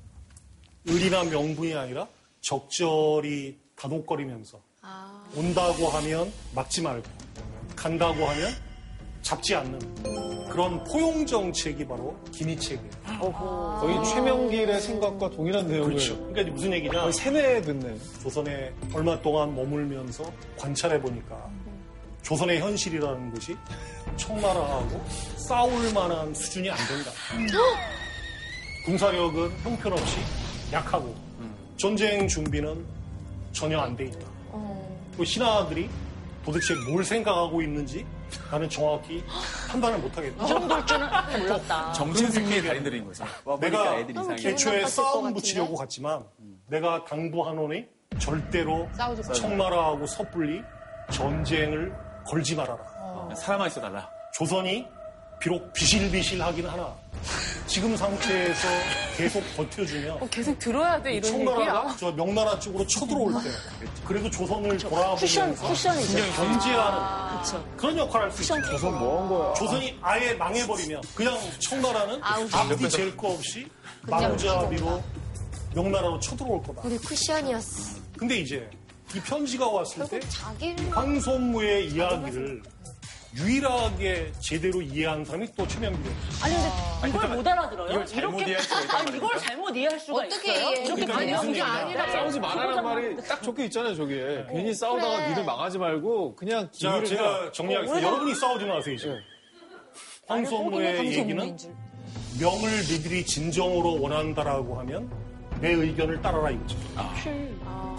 [0.85, 2.07] 의리나 명분이 아니라
[2.41, 5.27] 적절히 다독거리면서 아.
[5.35, 7.07] 온다고 하면 막지 말고
[7.75, 8.51] 간다고 하면
[9.25, 9.79] 잡지 않는
[10.51, 12.89] 그런 포용 정책이 바로 기니책이에요.
[13.79, 16.15] 거의 최명길의 생각과 동일한 내용을 그렇죠.
[16.27, 17.01] 그러니까 무슨 얘기냐?
[17.01, 17.97] 거의 세뇌에 듣네.
[18.21, 21.49] 조선에 얼마 동안 머물면서 관찰해 보니까
[22.21, 23.57] 조선의 현실이라는 것이
[24.15, 25.03] 청나라하고
[25.37, 27.11] 싸울 만한 수준이 안 된다.
[28.85, 30.17] 군사력은 형편없이
[30.71, 31.15] 약하고
[31.77, 32.85] 전쟁 준비는
[33.53, 34.27] 전혀 안 돼 있다.
[35.17, 35.89] 그 신하들이
[36.45, 38.05] 도대체 뭘 생각하고 있는지
[38.51, 39.23] 나는 정확히
[39.69, 40.43] 판단을 못 하겠다.
[40.43, 41.07] 이 정도일 줄은
[41.39, 41.93] 몰랐다.
[41.93, 43.25] 정신 승리의 달인들인 거죠.
[43.59, 44.47] 내가 애들이 이상해.
[44.49, 46.23] 애초에 싸움 붙이려고 갔지만
[46.67, 47.85] 내가 당부하노니
[48.19, 49.33] 절대로 싸우지 말라.
[49.33, 50.61] 청나라하고 섣불리
[51.11, 51.93] 전쟁을
[52.25, 52.79] 걸지 말아라.
[52.99, 53.29] 어.
[53.35, 54.09] 살아만 있어달라.
[54.33, 54.85] 조선이
[55.39, 56.93] 비록 비실비실하긴 하나
[57.67, 58.67] 지금 상태에서
[59.17, 61.95] 계속 버텨주면 어, 계속 들어야 돼 이런 청나라가 얘기야.
[61.99, 63.49] 저 명나라 쪽으로 쳐들어올 때
[64.05, 65.95] 그래도 조선을 돌아보면서 쿠션.
[66.05, 67.65] 그냥 견제하는 그쵸.
[67.77, 68.71] 그런 역할을 할 수 있죠.
[68.71, 69.53] 조선 뭐한 거야?
[69.53, 73.67] 조선이 아예 망해버리면 그냥 청나라는 앞뒤 잴 거 없이
[74.03, 75.03] 마구잡이로
[75.73, 76.81] 명나라로 쳐들어올 거다.
[76.85, 77.99] 우리 쿠션이었어.
[78.17, 78.69] 근데 이제
[79.15, 82.61] 이 편지가 왔을 때 자기를 황소무의 이야기를
[83.37, 86.15] 유일하게 제대로 이해한 사람이 또 최명길이에요.
[86.41, 87.91] 아니 근데 이걸 못 알아들어요?
[87.91, 90.69] 이걸 잘못 이해할 수가 있단 아니 이걸 잘못 이해할 수가 어떻게 있어요?
[90.69, 90.85] 이해해?
[90.85, 94.45] 이렇게 그러니까 아니 그게 아니라 싸우지 말라는 말이 딱 적혀 있잖아요, 저기에.
[94.49, 95.29] 괜히 싸우다가 그래.
[95.29, 98.07] 니들 망하지 말고 그냥 자, 기회를 제가 정리하겠습니다.
[98.07, 99.15] 여러분이 싸우지 마세요, 이제.
[100.27, 101.57] 황소무의 얘기는
[102.39, 105.09] 명을 니들이 진정으로 원한다라고 하면
[105.61, 106.77] 내 의견을 따라라 이거죠.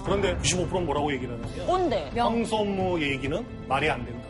[0.04, 2.10] 그런데 95%는 뭐라고 얘기를 하냐면 꼰대.
[2.16, 4.25] 황소무 얘기는 말이 안 된다.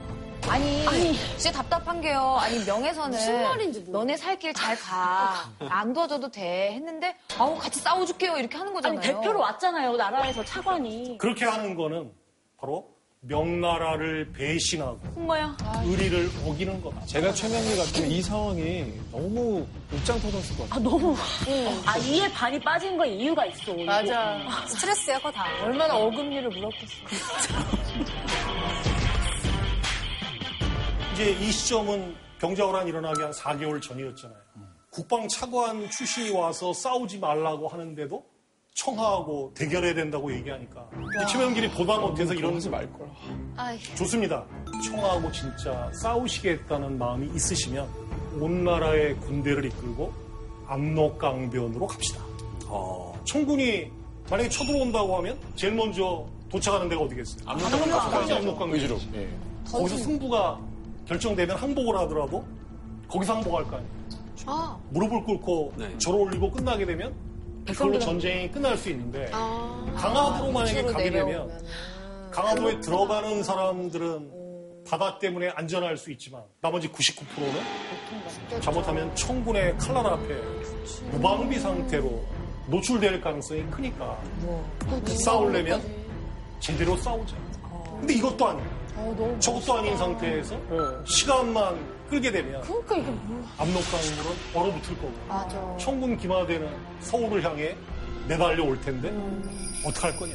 [0.49, 2.36] 아니, 진짜 답답한 게요.
[2.40, 3.84] 아니, 명에서는 무슨 말인지.
[3.88, 5.51] 너네 살 길 잘 가.
[5.68, 6.72] 안 도와줘도 돼.
[6.74, 8.36] 했는데, 아우, 같이 싸워줄게요.
[8.38, 8.99] 이렇게 하는 거잖아요.
[9.01, 11.18] 아니 대표로 왔잖아요 나라에서 차관이.
[11.18, 12.12] 그렇게 하는 거는
[12.61, 12.86] 바로
[13.20, 15.57] 명나라를 배신하고 홍거야.
[15.84, 17.05] 의리를 어기는 거다.
[17.07, 20.86] 제가 최명길 같으면 이 상황이 너무 옷장 터졌을 것 같아요.
[20.86, 21.16] 아 너무.
[21.86, 23.74] 아 이에 반이 빠진 거에 이유가 있어.
[23.84, 24.38] 맞아.
[24.68, 25.44] 스트레스야, 그거 다.
[25.64, 26.94] 얼마나 어금니를 물었겠어.
[31.16, 34.36] 이제 이 시점은 병자호란 일어나기 한 4개월 전이었잖아요.
[34.90, 38.22] 국방 차관 출신이 와서 싸우지 말라고 하는데도
[38.74, 40.86] 청하하고 대결해야 된다고 얘기하니까
[41.32, 43.08] 최명길이 보다 못해서 이런 하지 말걸.
[43.96, 44.44] 좋습니다.
[44.84, 47.88] 청하고 진짜 싸우시겠다는 마음이 있으시면
[48.38, 50.12] 온 나라의 군대를 이끌고
[50.66, 52.20] 압록강변으로 갑시다.
[53.24, 53.90] 청군이
[54.28, 57.38] 만약에 쳐들어온다고 하면 제일 먼저 도착하는 데가 어디겠어요?
[57.46, 58.98] 압록강 위주로.
[59.14, 59.30] 예.
[59.70, 60.60] 거기서 승부가
[61.07, 62.44] 결정되면 항복을 하더라도
[63.09, 63.92] 거기서 항복할 거 아니에요.
[64.46, 65.98] 아, 무릎을 꿇고 네.
[65.98, 67.14] 절을 올리고 끝나게 되면
[67.66, 71.64] 그걸로 전쟁이 끝날 수 있는데 강화도로 만약에 가게 되면 내려오면은.
[72.30, 74.32] 강화도에 들어가는 사람들은
[74.88, 80.34] 바다 때문에 안전할 수 있지만 나머지 99%는 잘못하면 청군의 칼날 앞에
[81.11, 82.24] 무방비 상태로
[82.68, 84.20] 노출될 가능성이 크니까
[85.24, 85.82] 싸우려면
[86.61, 87.36] 제대로 싸우자.
[87.98, 88.86] 근데 이것도 아니에요.
[89.40, 90.59] 저것도 아닌 상태에서
[91.05, 93.44] 시간만 끌게 되면 그러니까 이게 뭐.
[93.59, 95.76] 압록강물은 얼어붙을 거고 맞아.
[95.78, 96.68] 청군 기마대는
[97.01, 97.76] 서울을 향해
[98.28, 99.12] 내달려 올 텐데
[99.84, 100.34] 어떡할 거냐.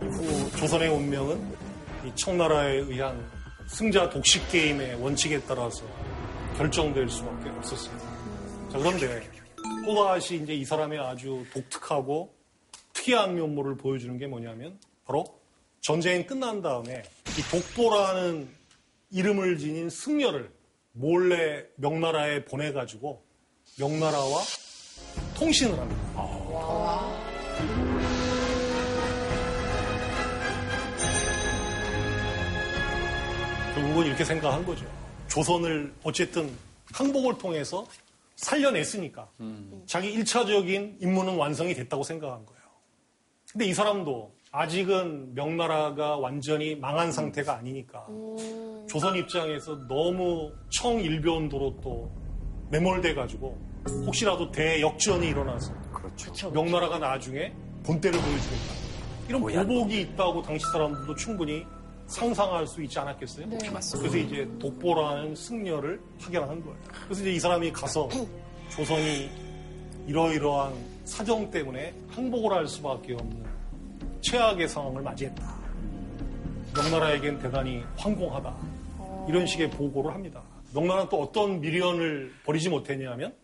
[0.00, 1.54] 그 조선의 운명은
[2.04, 3.24] 이 청나라에 의한
[3.66, 5.82] 승자 독식 게임의 원칙에 따라서
[6.56, 8.04] 결정될 수밖에 없었습니다.
[8.70, 9.22] 자, 그런데
[9.84, 12.34] 또다시 이제 이 사람의 아주 독특하고
[12.92, 15.24] 특이한 면모를 보여주는 게 뭐냐면 바로
[15.80, 17.02] 전쟁이 끝난 다음에
[17.38, 18.48] 이 독보라는
[19.10, 20.50] 이름을 지닌 승려를
[20.92, 23.22] 몰래 명나라에 보내가지고
[23.78, 24.40] 명나라와
[25.36, 26.02] 통신을 합니다.
[33.74, 35.05] 결국은 이렇게 생각한 거죠.
[35.36, 36.50] 조선을 어쨌든
[36.94, 37.86] 항복을 통해서
[38.36, 39.28] 살려냈으니까
[39.84, 42.62] 자기 1차적인 임무는 완성이 됐다고 생각한 거예요.
[43.52, 48.06] 근데 이 사람도 아직은 명나라가 완전히 망한 상태가 아니니까
[48.88, 52.10] 조선 입장에서 너무 청일변도로 또
[52.70, 53.58] 매몰돼 가지고
[54.06, 55.74] 혹시라도 대역전이 일어나서
[56.54, 57.52] 명나라가 나중에
[57.84, 58.86] 본때를 보여주겠다.
[59.28, 61.66] 이런 보복이 있다고 당시 사람들도 충분히
[62.06, 63.46] 상상할 수 있지 않았겠어요?
[63.98, 66.78] 그래서 이제 독보라는 승려를 파견한 거예요.
[67.04, 68.08] 그래서 이제 이 사람이 가서
[68.70, 69.28] 조선이
[70.06, 70.72] 이러이러한
[71.04, 73.44] 사정 때문에 항복을 할 수밖에 없는
[74.20, 75.56] 최악의 상황을 맞이했다.
[76.74, 78.54] 명나라에겐 대단히 황공하다.
[79.28, 80.42] 이런 식의 보고를 합니다.
[80.74, 83.34] 명나라는 또 어떤 미련을 버리지 못했냐면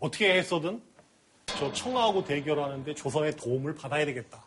[0.00, 0.82] 어떻게 해서든
[1.46, 4.42] 저 청하고 대결하는데 조선의 도움을 받아야 되겠다.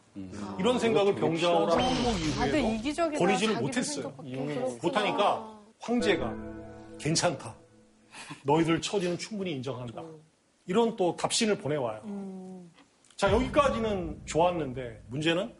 [0.60, 3.20] 이런 생각을 병자호랑 항복 이후에도 이기적이다.
[3.20, 4.14] 버리지를 못했어요.
[4.82, 6.34] 못하니까 황제가
[7.00, 7.56] 괜찮다.
[8.44, 10.04] 너희들 처지는 충분히 인정한다.
[10.68, 12.02] 이런 또 답신을 보내와요.
[13.16, 15.54] 자, 여기까지는 좋았는데 문제는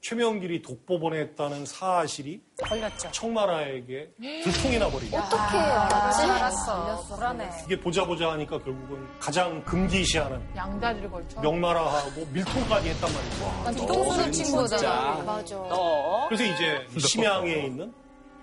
[0.00, 3.10] 최명길이 독보본했다는 사실이 걸렸죠.
[3.12, 5.14] 청나라에게 들통이 나 버리죠.
[5.18, 6.22] 어떻게 알았지?
[6.22, 7.04] 알았어.
[7.16, 7.50] 불안해.
[7.66, 11.40] 이게 보자 보자 하니까 결국은 가장 금기시하는 양다리를 걸쳐.
[11.42, 13.74] 명나라하고 밀통까지 했단 말이죠.
[13.86, 15.16] 뒤통수를 친 거잖아.
[15.22, 15.54] 맞아.
[15.54, 17.92] 너 그래서 이제 이 심양에 있는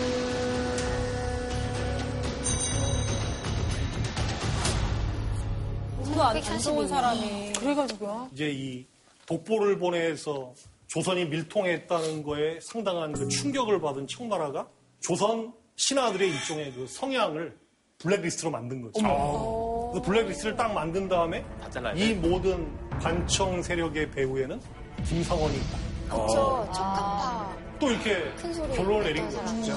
[6.16, 7.53] 그거 안 좋은 사람이.
[7.59, 8.30] 그래가지고요.
[8.32, 8.86] 이제 이
[9.26, 10.53] 독보를 보내서
[10.88, 14.66] 조선이 밀통했다는 거에 상당한 그 충격을 받은 청나라가
[15.01, 17.57] 조선 신하들의 일종의 그 성향을
[17.97, 19.91] 블랙리스트로 만든 거죠.
[19.93, 22.66] 그 블랙리스트를 딱 만든 다음에 잘라야 이 모든
[22.99, 24.61] 반청 세력의 배후에는
[25.05, 25.78] 김상원이 있다.
[26.05, 26.70] 그쵸.
[26.74, 27.64] 척학파.
[27.80, 29.38] 또 이렇게 큰 소리 결론을 내린 거죠.
[29.38, 29.61] 사람.
[29.61, 29.76] 진짜.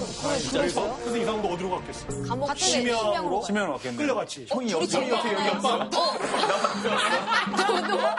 [0.59, 2.07] 그래서, 그래서 이 사람도 어디로 갔겠어?
[2.28, 3.76] 감옥 심양으로 심양으로.
[3.78, 3.96] 갔겠네.
[3.96, 4.46] 끌려갔지.
[4.49, 5.90] 형이 여기 형이 어떻게 여기 왔어?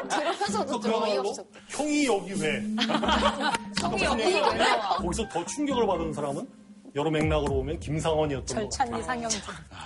[0.09, 1.43] 들어서도 좀 그야말로 어이없어.
[1.69, 2.63] 형이 여기 왜?
[3.81, 4.97] 형이 여기 왜 나와?
[4.97, 6.47] 거기서 더 충격을 받은 사람은
[6.95, 8.69] 여러 맥락으로 보면 김상원이었던 거.
[8.69, 9.39] 절찬리 상영주.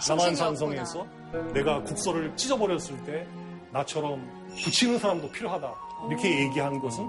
[0.09, 1.05] 남한산성에서
[1.53, 3.27] 내가 국서를 찢어버렸을 때
[3.71, 4.27] 나처럼
[4.63, 5.71] 붙이는 사람도 필요하다.
[6.09, 7.07] 이렇게 얘기한 것은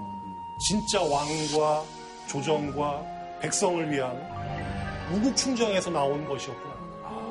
[0.67, 1.83] 진짜 왕과
[2.27, 3.05] 조정과
[3.41, 4.15] 백성을 위한
[5.13, 6.75] 우국충정에서 나온 것이었구나.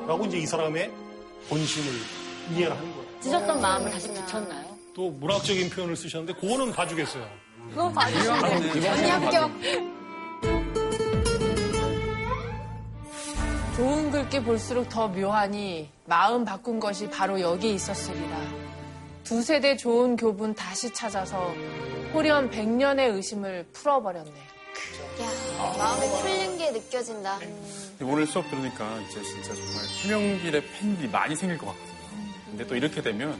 [0.07, 0.91] 라고 이제 이 사람의
[1.49, 1.87] 본심을
[2.51, 3.19] 이해를 한 거예요.
[3.21, 4.75] 찢었던 마음을 다시 붙였나요?
[4.93, 7.27] 또 문학적인 표현을 쓰셨는데 그거는 봐주겠어요.
[7.69, 8.89] 그건 봐주시네.
[8.89, 9.51] 언니 합격.
[13.75, 18.39] 좋은 글귀 볼수록 더 묘하니 마음 바꾼 것이 바로 여기 있었으리라.
[19.25, 21.53] 두 세대 좋은 교분 다시 찾아서
[22.13, 24.31] 호련 백년의 의심을 풀어버렸네.
[25.21, 27.39] 야, 마음에 풀린 게 느껴진다.
[28.01, 31.95] 오늘 수업 들으니까 이제 진짜 정말 최명길의 팬들이 많이 생길 것 같거든요.
[32.45, 33.39] 근데 또 이렇게 되면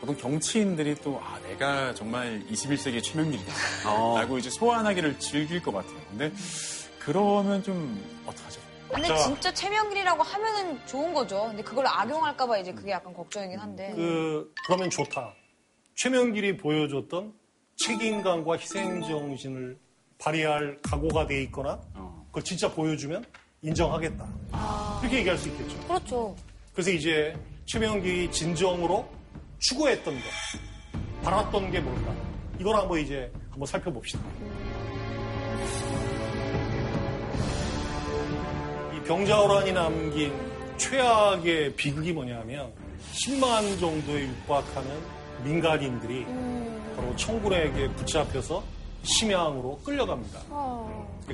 [0.00, 3.52] 보통 정치인들이 또, 아, 내가 정말 21세기의 최명길이다.
[4.16, 5.96] 라고 이제 소환하기를 즐길 것 같아요.
[6.10, 6.32] 근데
[6.98, 8.60] 그러면 좀, 어떡하죠?
[8.92, 9.16] 근데 자.
[9.16, 11.44] 진짜 최명길이라고 하면은 좋은 거죠.
[11.46, 13.92] 근데 그걸 악용할까봐 이제 그게 약간 걱정이긴 한데.
[13.94, 15.34] 그, 그러면 좋다.
[15.96, 17.32] 최명길이 보여줬던
[17.76, 19.78] 책임감과 희생정신을
[20.22, 21.80] 발휘할 각오가 돼 있거나
[22.28, 23.24] 그걸 진짜 보여주면
[23.62, 24.26] 인정하겠다.
[25.02, 25.78] 이렇게 얘기할 수 있겠죠.
[25.86, 26.36] 그렇죠.
[26.72, 27.34] 그래서 이제
[27.66, 29.08] 최명길이 진정으로
[29.58, 30.22] 추구했던 것,
[31.24, 32.14] 바랐던 게 뭘까?
[32.58, 34.22] 이걸 한번 이제 한번 살펴봅시다.
[38.94, 40.32] 이 병자호란이 남긴
[40.76, 42.72] 최악의 비극이 뭐냐면
[43.12, 45.00] 10만 정도에 육박하는
[45.44, 46.24] 민간인들이
[46.96, 48.62] 바로 청군에게 붙잡혀서
[49.02, 50.40] 심양으로 끌려갑니다.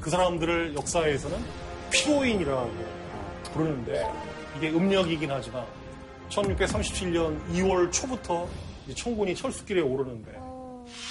[0.00, 1.38] 그 사람들을 역사에서는
[1.90, 2.70] 피로인이라고
[3.52, 4.06] 부르는데
[4.56, 5.64] 이게 음력이긴 하지만
[6.30, 8.46] 1637년 2월 초부터
[8.86, 10.32] 이제 청군이 철수길에 오르는데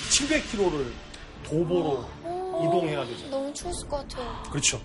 [0.10, 0.86] 700km를
[1.43, 2.05] 도보로
[2.64, 3.30] 이동해야 되죠.
[3.30, 4.43] 너무 추웠을 것 같아요.
[4.51, 4.80] 그렇죠.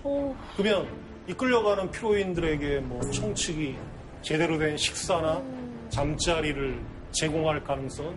[0.55, 0.87] 그러면
[1.27, 3.75] 이 끌려가는 피로인들에게 뭐 청측이
[4.21, 5.41] 제대로 된 식사나
[5.89, 6.79] 잠자리를
[7.11, 8.15] 제공할 가능성은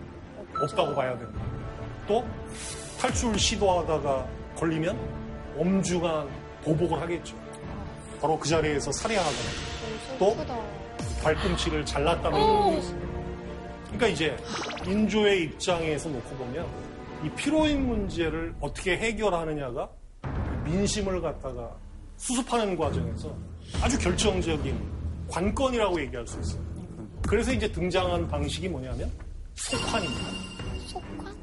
[0.61, 1.36] 없다고 봐야 됩니다.
[2.07, 2.25] 또
[2.99, 4.97] 탈출 시도하다가 걸리면
[5.57, 6.27] 엄중한
[6.63, 7.35] 보복을 하겠죠.
[8.21, 9.37] 바로 그 자리에서 살해하거나
[10.17, 10.35] 또
[11.21, 13.07] 발꿈치를 잘랐다는 얘기도 있습니다.
[13.85, 14.37] 그러니까 이제
[14.85, 16.67] 인조의 입장에서 놓고 보면
[17.23, 19.89] 이 피로인 문제를 어떻게 해결하느냐가
[20.65, 21.75] 민심을 갖다가
[22.17, 23.35] 수습하는 과정에서
[23.81, 24.79] 아주 결정적인
[25.29, 26.61] 관건이라고 얘기할 수 있어요.
[27.27, 29.11] 그래서 이제 등장한 방식이 뭐냐면
[29.55, 30.56] 속환입니다.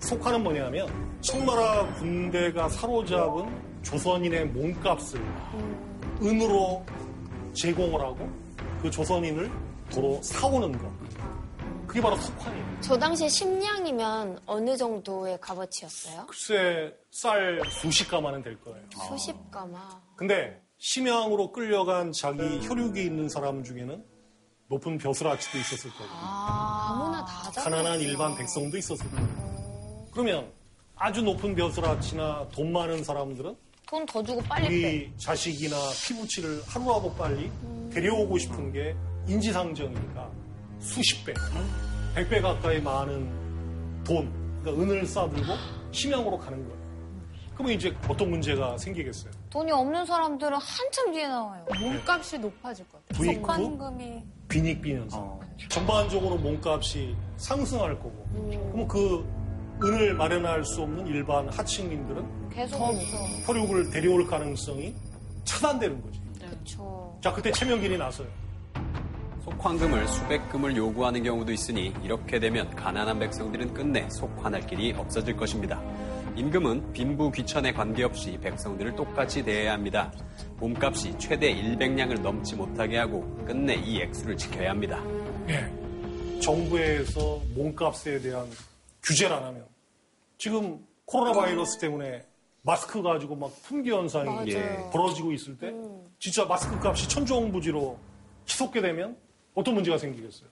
[0.01, 0.89] 속환은 뭐냐면
[1.21, 5.21] 청나라 군대가 사로잡은 조선인의 몸값을
[6.23, 6.85] 은으로
[7.55, 8.29] 제공을 하고
[8.81, 9.51] 그 조선인을
[9.91, 10.91] 도로 사오는 것.
[11.87, 12.65] 그게 바로 속환이에요.
[12.81, 16.27] 저 당시에 심량이면 어느 정도의 값어치였어요?
[16.27, 18.81] 글쎄 쌀 수십 가마는 될 거예요.
[19.09, 19.79] 수십 가마.
[20.17, 24.05] 근데 심양으로 끌려간 자기 혈육이 있는 사람 중에는
[24.69, 27.77] 높은 벼슬아치도 있었을 거고 아무나 다 잡혔구나.
[27.77, 30.51] 가난한 일반 백성도 있었을 거고 그러면
[30.97, 33.57] 아주 높은 벼슬아치나 돈 많은 사람들은
[33.87, 34.75] 돈 더 주고 빨리 빼.
[34.89, 37.51] 우리 자식이나 피부치를 하루라도 빨리
[37.93, 38.97] 데려오고 싶은 게
[39.29, 40.31] 인지상정이니까
[40.81, 41.35] 수십 배,
[42.15, 45.53] 백 배 가까이 많은 돈, 그러니까 은을 싸들고
[45.93, 46.85] 심양으로 가는 거예요.
[47.55, 49.31] 그러면 이제 어떤 문제가 생기겠어요?
[49.51, 51.65] 돈이 없는 사람들은 한참 뒤에 나와요.
[51.79, 53.17] 몸값이 높아질 것 같아요.
[53.19, 55.41] 부익부, 속환금이 빈익빈 현상.
[55.69, 58.27] 전반적으로 몸값이 상승할 거고.
[58.33, 59.27] 그러면 그
[59.83, 62.81] 은을 마련할 수 없는 일반 하층민들은 계속.
[63.47, 64.95] 혈육을 데려올 가능성이
[65.45, 66.21] 차단되는 거지.
[66.39, 67.19] 그렇죠.
[67.21, 68.29] 자, 그때 최명길이 나서요.
[69.45, 75.83] 속환금을 수백금을 요구하는 경우도 있으니 이렇게 되면 가난한 백성들은 끝내 속환할 길이 없어질 것입니다.
[76.37, 80.13] 임금은 빈부 귀천에 관계없이 백성들을 똑같이 대해야 합니다.
[80.59, 85.01] 몸값이 최대 100냥을 넘지 못하게 하고 끝내 이 액수를 지켜야 합니다.
[85.49, 86.41] 예.
[86.41, 88.49] 정부에서 몸값에 대한
[89.05, 89.65] 규제를 안 하면
[90.37, 92.25] 지금 코로나 바이러스 때문에
[92.63, 94.49] 마스크 가지고 막 품귀 현상이 맞아요.
[94.49, 95.73] 예, 벌어지고 있을 때
[96.19, 97.97] 진짜 마스크 값이 천정부지로
[98.47, 99.17] 치솟게 되면
[99.55, 100.49] 어떤 문제가 생기겠어요?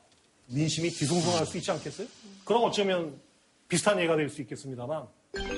[0.46, 2.06] 민심이 뒤숭숭할 수 있지 않겠어요?
[2.44, 3.18] 그럼 어쩌면
[3.66, 5.06] 비슷한 예가 될 수 있겠습니다만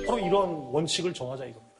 [0.07, 1.75] 바로 이런 원칙을 정하자 이겁니다.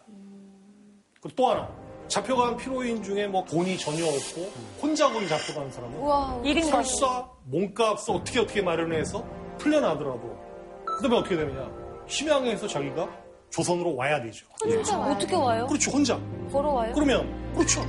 [1.21, 1.69] 그리고 또 하나
[2.09, 4.51] 잡혀간 피로인 중에 뭐 돈이 전혀 없고
[4.83, 9.25] 혼자 거기 잡혀간 사람은 우와, 설사 몸값을 어떻게 어떻게 마련해서
[9.59, 10.37] 풀려나더라도
[10.85, 11.71] 그다음에 어떻게 되느냐
[12.07, 13.09] 심양에서 자기가
[13.51, 14.47] 조선으로 와야 되죠.
[14.63, 15.41] 혼자 와야 어떻게 돼요?
[15.43, 15.67] 와요?
[15.67, 16.21] 그렇죠 혼자.
[16.51, 16.93] 걸어와요?
[16.93, 17.81] 그러면 그렇죠.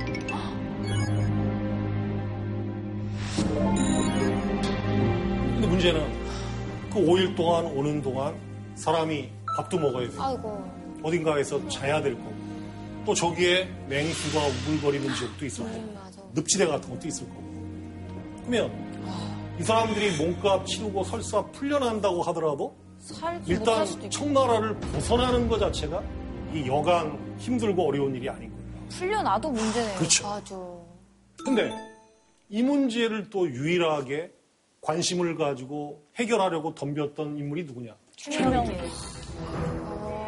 [5.54, 6.26] 근데 문제는
[6.92, 8.34] 그 5일 동안 오는 동안
[8.76, 10.22] 사람이 밥도 먹어야 돼요.
[10.22, 10.70] 아이고.
[11.02, 12.34] 어딘가에서 자야 될 거고
[13.06, 15.94] 또 저기에 맹수가 우글거리는 지역도 있을 거고
[16.34, 17.42] 늪지대 같은 것도 있을 거고
[18.44, 22.76] 그러면 이 사람들이 몸값 치르고 설사 풀려난다고 하더라도
[23.46, 23.86] 일단.
[24.10, 26.02] 청나라를 벗어나는 것 자체가
[26.52, 28.88] 이 여간 힘들고 어려운 일이 아닌 거예요.
[28.88, 29.98] 풀려나도 문제네요.
[29.98, 30.26] 그렇죠.
[30.28, 30.56] 맞아.
[31.44, 31.72] 근데
[32.48, 34.32] 이 문제를 또 유일하게
[34.80, 37.94] 관심을 가지고 해결하려고 덤볐던 인물이 누구냐?
[38.16, 38.76] 최명길.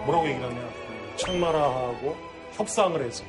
[0.06, 0.68] 뭐라고 얘기를 하냐?
[1.16, 2.16] 청나라하고
[2.52, 3.24] 협상을 해서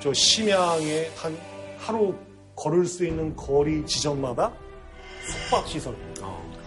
[0.00, 1.36] 저 심양의 한
[1.78, 2.14] 하루
[2.54, 4.52] 걸을 수 있는 거리 지점마다
[5.26, 5.94] 숙박 시설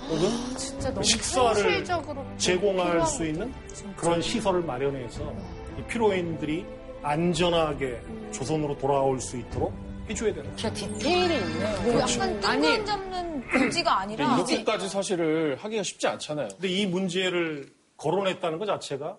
[0.09, 3.53] 혹은 진짜 너무 식사를 현실적으로 제공할 수 있는
[3.95, 5.33] 그런 시설을 마련해서
[5.77, 6.65] 이 피로인들이
[7.03, 8.01] 안전하게
[8.31, 9.73] 조선으로 돌아올 수 있도록
[10.09, 10.49] 해줘야 된다.
[10.55, 11.81] 진짜 디테일이 있네요.
[11.83, 12.19] 뭐 그렇죠.
[12.19, 16.47] 약간 뜬금 잡는 복지가 아니라 이렇게까지 사실을 하기가 쉽지 않잖아요.
[16.49, 19.17] 근데 이 문제를 거론했다는 것 자체가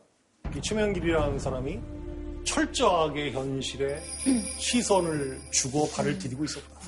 [0.57, 1.79] 이 최명길이라는 사람이
[2.45, 4.01] 철저하게 현실에
[4.59, 6.81] 시선을 주고 발을 디디고 있었다.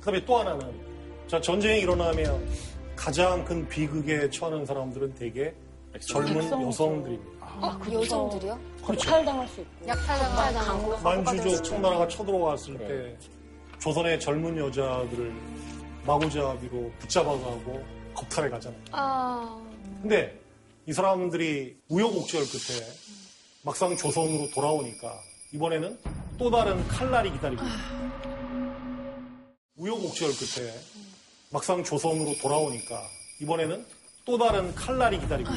[0.00, 0.72] 그다음에 또 하나는
[1.28, 2.48] 자 전쟁이 일어나면
[2.96, 5.52] 가장 큰 비극에 처하는 사람들은 대개
[6.00, 6.66] 젊은 백성.
[6.66, 7.46] 여성들입니다.
[7.60, 7.80] 어?
[7.92, 8.58] 여성들이요?
[8.84, 9.10] 그렇죠.
[9.10, 9.86] 탈당할 수 있고.
[9.86, 13.16] 약탈당하고 만주족 청나라가 쳐들어왔을 때
[13.78, 15.32] 조선의 젊은 여자들을
[16.06, 17.84] 마구잡이로 붙잡아가고
[18.14, 18.80] 겁탈해 가잖아요.
[18.92, 19.62] 아.
[20.02, 20.43] 근데
[20.86, 22.86] 이 사람들이 우여곡절 끝에
[23.62, 25.18] 막상 조선으로 돌아오니까
[25.52, 25.98] 이번에는
[26.38, 27.62] 또 다른 칼날이 기다리고.
[29.76, 30.74] 우여곡절 끝에
[31.50, 33.02] 막상 조선으로 돌아오니까
[33.40, 33.86] 이번에는
[34.26, 35.50] 또 다른 칼날이 기다리고.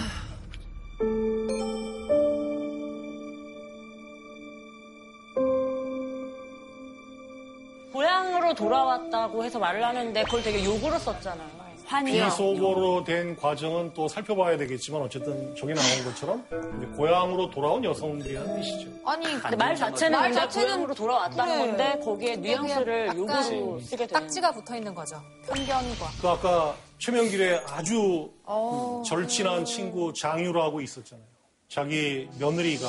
[7.91, 11.66] 고향으로 돌아왔다고 해서 말을 하는데 그걸 되게 욕으로 썼잖아요.
[12.05, 16.45] 비속어로 된 과정은 또 살펴봐야 되겠지만 어쨌든 저기 나온 것처럼
[16.77, 18.89] 이제 고향으로 돌아온 여성들이라는 뜻이죠.
[19.05, 21.67] 아니 근데 말 자체는 말 자체는 돌아왔다는 그래.
[21.67, 25.21] 건데 거기에 뉘앙스를 약간 쓰게 되는 딱지가 붙어 있는 거죠.
[25.47, 26.05] 편견과.
[26.21, 29.01] 그 아까 최명길의 아주 어.
[29.05, 31.25] 절친한 친구 장유라고 있었잖아요.
[31.69, 32.87] 자기 며느리가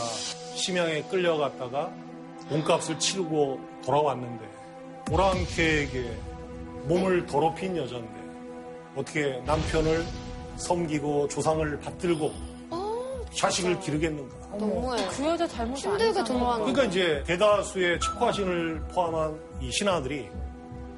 [0.57, 1.92] 심양에 끌려갔다가
[2.49, 4.44] 몸값을 치르고 돌아왔는데
[5.11, 6.16] 오랑캐에게
[6.84, 8.18] 몸을 더럽힌 여자인데
[8.99, 10.05] 어떻게 남편을
[10.57, 12.32] 섬기고 조상을 받들고
[13.32, 14.36] 자식을 기르겠는가.
[14.59, 15.07] 너무해.
[15.09, 20.28] 그 여자 잘못이 힘들게 돌아왔는 그러니까 이제 대다수의 척화신을 포함한 이 신하들이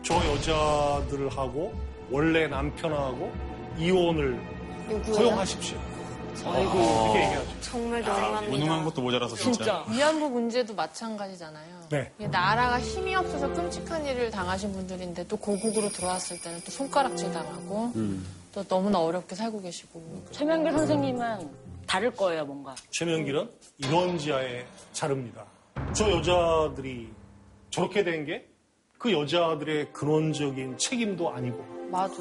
[0.03, 1.75] 저 여자들하고
[2.11, 3.31] 원래 남편하고
[3.77, 4.41] 이혼을
[4.91, 5.17] 요구해요?
[5.17, 5.79] 허용하십시오.
[6.47, 6.73] 아이고.
[6.73, 7.61] 이렇게 얘기하죠.
[7.61, 8.57] 정말 야, 너무합니다.
[8.57, 9.85] 무능한 것도 모자라서 진짜.
[9.91, 11.80] 위안부 문제도 마찬가지잖아요.
[11.91, 12.11] 네.
[12.19, 17.93] 나라가 힘이 없어서 끔찍한 일을 당하신 분들인데 또 고국으로 들어왔을 때는 또 손가락질 당하고
[18.53, 20.23] 또 너무나 어렵게 살고 계시고.
[20.31, 21.51] 최명길 선생님은
[21.87, 22.75] 다를 거예요, 뭔가.
[22.91, 25.45] 최명길은 이런 지하에 자릅니다.
[25.93, 27.09] 저 여자들이
[27.71, 28.47] 저렇게 된 게
[28.99, 32.15] 그 여자들의 근원적인 책임도 아니고 맞아.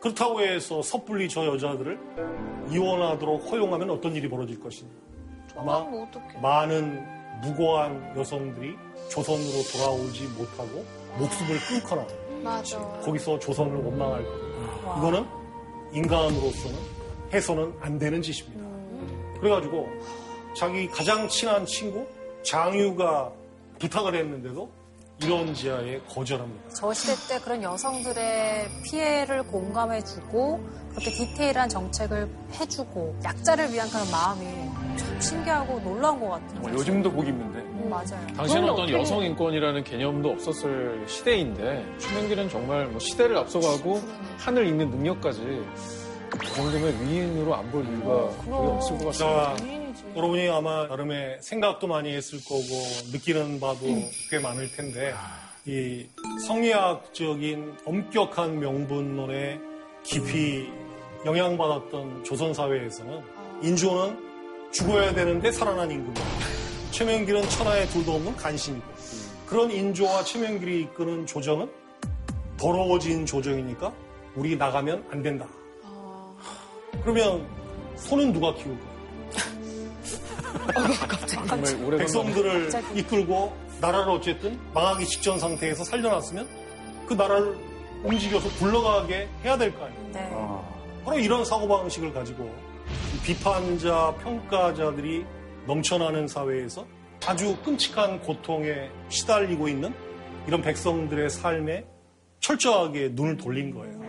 [0.00, 1.98] 그렇다고 해서 섣불리 저 여자들을
[2.70, 4.88] 이혼하도록 허용하면 어떤 일이 벌어질 것이냐.
[5.56, 6.38] 아마 뭐 어떡해.
[6.40, 7.04] 많은
[7.42, 8.76] 무고한 여성들이
[9.10, 10.84] 조선으로 돌아오지 못하고
[11.18, 12.06] 목숨을 끊거나
[12.42, 12.78] 맞아.
[13.04, 14.96] 거기서 조선을 원망할 겁니다.
[14.98, 15.26] 이거는
[15.92, 16.78] 인간으로서는
[17.32, 18.62] 해서는 안 되는 짓입니다.
[19.40, 19.88] 그래가지고
[20.56, 22.06] 자기 가장 친한 친구
[22.42, 23.30] 장유가
[23.78, 24.70] 부탁을 했는데도
[25.22, 26.74] 이런 지하에 거절합니다.
[26.74, 34.44] 저 시대 때 그런 여성들의 피해를 공감해주고 그렇게 디테일한 정책을 해주고 약자를 위한 그런 마음이
[34.96, 36.60] 참 신기하고 놀라운 것 같아요.
[36.60, 37.58] 뭐 요즘도 보기 힘든데.
[37.58, 38.26] 음, 맞아요.
[38.36, 44.00] 당시에는 어떤 어떻게- 여성 인권이라는 개념도 없었을 시대인데 최명길은 정말 뭐 시대를 앞서가고
[44.38, 45.40] 하늘 잇는 능력까지
[46.30, 49.92] 그 정도면 위인으로 안 볼 이유가 거의 없을 것 자, 같습니다.
[50.16, 52.62] 여러분이 아마 나름의 생각도 많이 했을 거고
[53.12, 53.80] 느끼는 바도
[54.30, 55.12] 꽤 많을 텐데
[55.66, 56.06] 이
[56.46, 59.60] 성리학적인 엄격한 명분론에
[60.02, 60.68] 깊이
[61.26, 63.20] 영향받았던 조선 사회에서는
[63.62, 64.31] 인조는
[64.72, 66.20] 죽어야 되는데 살아난 임금이고
[66.90, 68.84] 최명길은 천하의 둘도 없는 간신이고
[69.46, 71.70] 그런 인조와 최명길이 이끄는 조정은
[72.56, 73.92] 더러워진 조정이니까
[74.34, 75.46] 우리 나가면 안 된다.
[77.02, 77.46] 그러면
[77.96, 78.92] 손은 누가 키울까?
[81.26, 86.48] 정말 백성들을 이끌고 나라를 어쨌든 망하기 직전 상태에서 살려놨으면
[87.06, 87.58] 그 나라를
[88.04, 90.08] 움직여서 굴러가게 해야 될 거 아니에요.
[90.12, 90.30] 네.
[91.04, 92.71] 바로 이런 사고방식을 가지고 이
[93.24, 95.24] 비판자, 평가자들이
[95.66, 96.84] 넘쳐나는 사회에서
[97.24, 99.94] 아주 끔찍한 고통에 시달리고 있는
[100.48, 101.84] 이런 백성들의 삶에
[102.40, 104.02] 철저하게 눈을 돌린 거예요.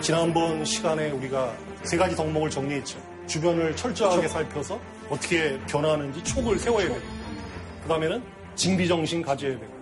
[0.00, 2.98] 지난번 시간에 우리가 세 가지 덕목을 정리했죠.
[3.26, 4.80] 주변을 철저하게 살펴서
[5.10, 7.00] 어떻게 변하는지 촉을 세워야 되고,
[7.82, 8.22] 그 다음에는
[8.54, 9.72] 징비정신 가져야 되고,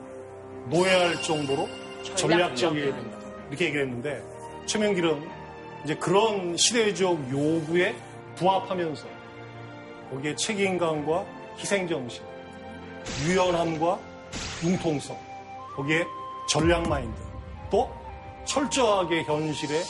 [0.69, 1.69] 노예할 정도로
[2.17, 3.22] 전략적이어야 된다.
[3.53, 4.25] 이렇게 얘기를 했는데,
[4.65, 5.29] 최명길은
[5.85, 7.95] 이제 그런 시대적 요구에
[8.37, 9.07] 부합하면서
[10.11, 11.27] 거기에 책임감과
[11.59, 12.23] 희생정신,
[13.27, 13.99] 유연함과
[14.65, 15.19] 융통성,
[15.77, 16.07] 거기에
[16.49, 17.21] 전략 마인드,
[17.71, 17.91] 또
[18.47, 19.83] 철저하게 현실에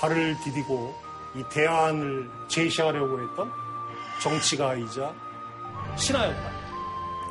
[0.00, 0.94] 발을 디디고
[1.36, 3.50] 이 대안을 제시하려고 했던
[4.22, 5.14] 정치가이자
[5.96, 6.50] 신하였다.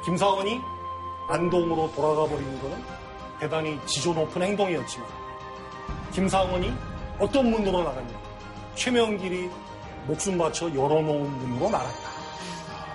[0.05, 0.59] 김사원이
[1.29, 2.83] 안동으로 돌아가 버리는 것은
[3.39, 5.28] 대단히 지조 높은 행동이었지만
[6.11, 6.73] 김상원이
[7.19, 8.19] 어떤 문으로 나갔냐?
[8.75, 9.49] 최명길이
[10.07, 12.09] 목숨 바쳐 열어놓은 문으로 나갔다.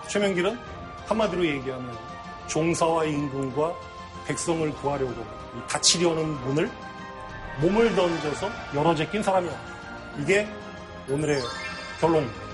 [0.08, 0.58] 최명길은
[1.06, 1.96] 한마디로 얘기하면
[2.46, 3.74] 종사와 임금과
[4.26, 6.70] 백성을 구하려고 이 닫히려는 문을
[7.60, 9.52] 몸을 던져서 열어 제낀 사람이야.
[10.18, 10.48] 이게
[11.08, 11.42] 오늘의
[12.00, 12.53] 결론입니다.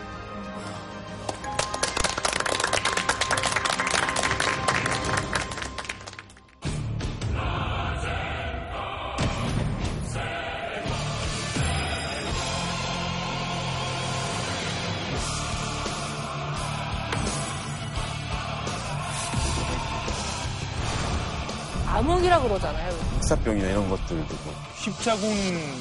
[23.31, 25.31] 흑사병이나 이런 것들도 뭐 십자군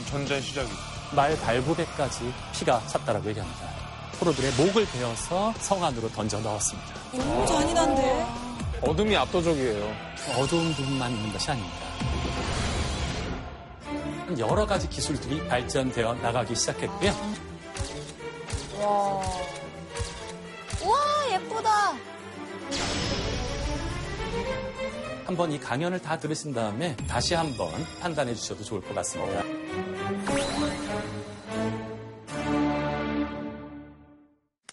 [0.10, 0.70] 전쟁 시작이
[1.16, 3.60] 말 발부대까지 피가 찼다라고 얘기합니다.
[4.20, 6.94] 포로들의 목을 베어서 성 안으로 던져 넣었습니다.
[7.14, 8.26] 너무 잔인한데?
[8.82, 9.96] 어둠이 압도적이에요.
[10.38, 11.78] 어두운 부분만 있는 것이 아닙니다.
[14.38, 17.12] 여러 가지 기술들이 발전되어 나가기 시작했고요.
[18.80, 18.88] 와.
[18.88, 19.22] 와,
[25.30, 27.70] 한번 이 강연을 다 들으신 다음에 다시 한번
[28.02, 29.44] 판단해 주셔도 좋을 것 같습니다.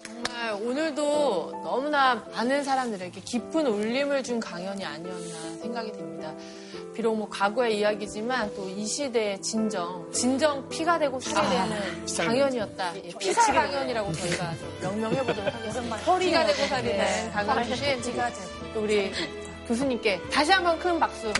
[0.02, 6.32] 정말 오늘도 너무나 많은 사람들에게 깊은 울림을 준 강연이 아니었나 생각이 됩니다.
[6.94, 12.96] 비록 뭐 과거의 이야기지만 또 이 시대의 진정, 진정 피가 되고 살이 되는 피살 강연이었다.
[12.96, 15.96] 예, 피살 강연이라고 저희가 좀 명명해보도록 하겠습니다.
[16.18, 17.30] 피가 되고 살이 되는 네.
[17.30, 18.02] 강연 주신
[18.72, 19.12] 또 우리
[19.66, 21.32] 교수님께 다시 한번 큰 박수.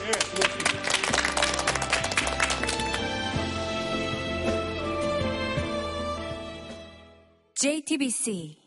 [7.55, 8.66] JTBC